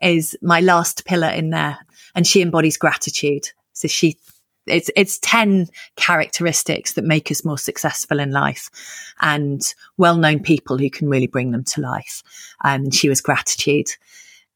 [0.00, 1.78] is my last pillar in there.
[2.14, 3.48] And she embodies gratitude.
[3.72, 4.18] So she,
[4.66, 8.70] it's, it's 10 characteristics that make us more successful in life
[9.20, 9.62] and
[9.96, 12.22] well known people who can really bring them to life.
[12.64, 13.88] Um, and she was gratitude.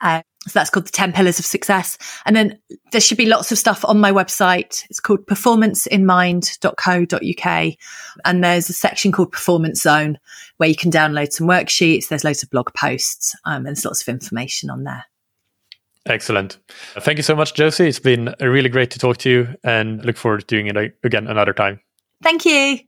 [0.01, 1.99] Uh, so that's called the 10 pillars of success.
[2.25, 2.57] And then
[2.93, 4.85] there should be lots of stuff on my website.
[4.89, 7.75] It's called performanceinmind.co.uk.
[8.25, 10.21] And there's a section called performance zone
[10.59, 12.07] where you can download some worksheets.
[12.09, 13.35] There's loads of blog posts.
[13.45, 15.05] Um, and there's lots of information on there.
[16.07, 16.59] Excellent.
[17.01, 17.89] Thank you so much, Josie.
[17.89, 21.27] It's been really great to talk to you and look forward to doing it again
[21.27, 21.81] another time.
[22.23, 22.79] Thank you.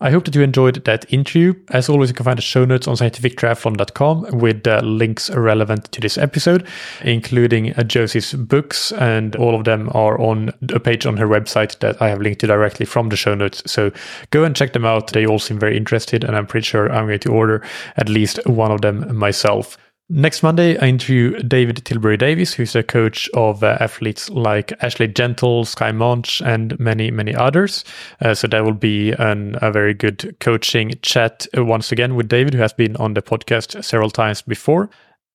[0.00, 1.54] I hope that you enjoyed that interview.
[1.70, 6.00] As always, you can find the show notes on scientifictriathlon.com with uh, links relevant to
[6.02, 6.66] this episode,
[7.02, 11.78] including uh, Josie's books, and all of them are on a page on her website
[11.78, 13.62] that I have linked to directly from the show notes.
[13.64, 13.90] So
[14.30, 15.12] go and check them out.
[15.12, 17.64] They all seem very interested, and I'm pretty sure I'm going to order
[17.96, 19.78] at least one of them myself.
[20.08, 25.12] Next Monday, I interview David Tilbury Davis, who's a coach of uh, athletes like Ashleigh
[25.12, 27.84] Gentle, Skye Moench, and many, many others.
[28.20, 32.54] Uh, so that will be an, a very good coaching chat once again with David,
[32.54, 34.88] who has been on the podcast several times before.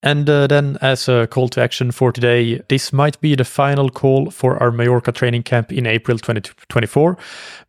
[0.03, 3.89] And uh, then, as a call to action for today, this might be the final
[3.89, 7.17] call for our Mallorca training camp in April 2024,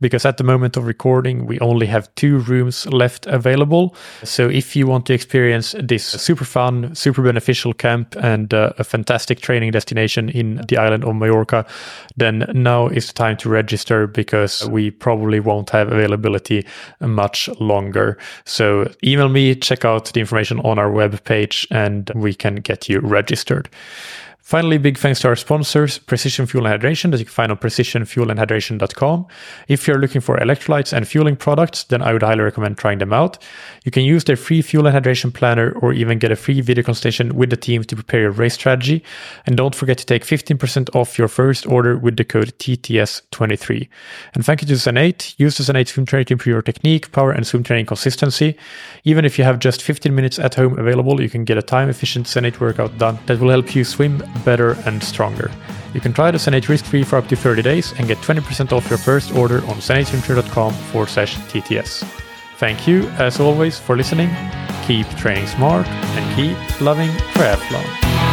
[0.01, 3.95] because at the moment of recording, we only have two rooms left available.
[4.25, 8.85] So, if you want to experience this super fun, super beneficial camp and uh, a
[8.85, 11.67] fantastic training destination in the island of Mallorca,
[12.17, 16.65] then now is the time to register because we probably won't have availability
[17.01, 18.17] much longer.
[18.47, 23.01] So, email me, check out the information on our webpage, and we can get you
[23.01, 23.69] registered.
[24.53, 27.57] Finally, big thanks to our sponsors, Precision Fuel and Hydration, that you can find on
[27.57, 29.27] precisionfuelandhydration.com.
[29.67, 33.15] If you're looking for electrolytes and fueling products, then I would highly recommend trying them
[33.15, 33.39] out.
[33.87, 36.85] You can use their free fuel and hydration planner or even get a free video
[36.85, 39.03] consultation with the team to prepare your race strategy.
[39.47, 43.89] And don't forget to take 15% off your first order with the code TTS23.
[44.35, 45.35] And thank you to Zen8.
[45.39, 48.59] Use the Zen8 swim training to improve your technique, power, and swim training consistency.
[49.05, 51.89] Even if you have just 15 minutes at home available, you can get a time
[51.89, 55.51] efficient Zen8 workout done that will help you swim better, and stronger.
[55.95, 58.89] You can try the Zen8 risk-free for up to 30 days and get 20% off
[58.89, 62.05] your first order on zen8swimtrainer.com forward slash TTS.
[62.59, 64.31] Thank you, as always, for listening.
[64.87, 68.32] Keep training smart and keep loving triathlon.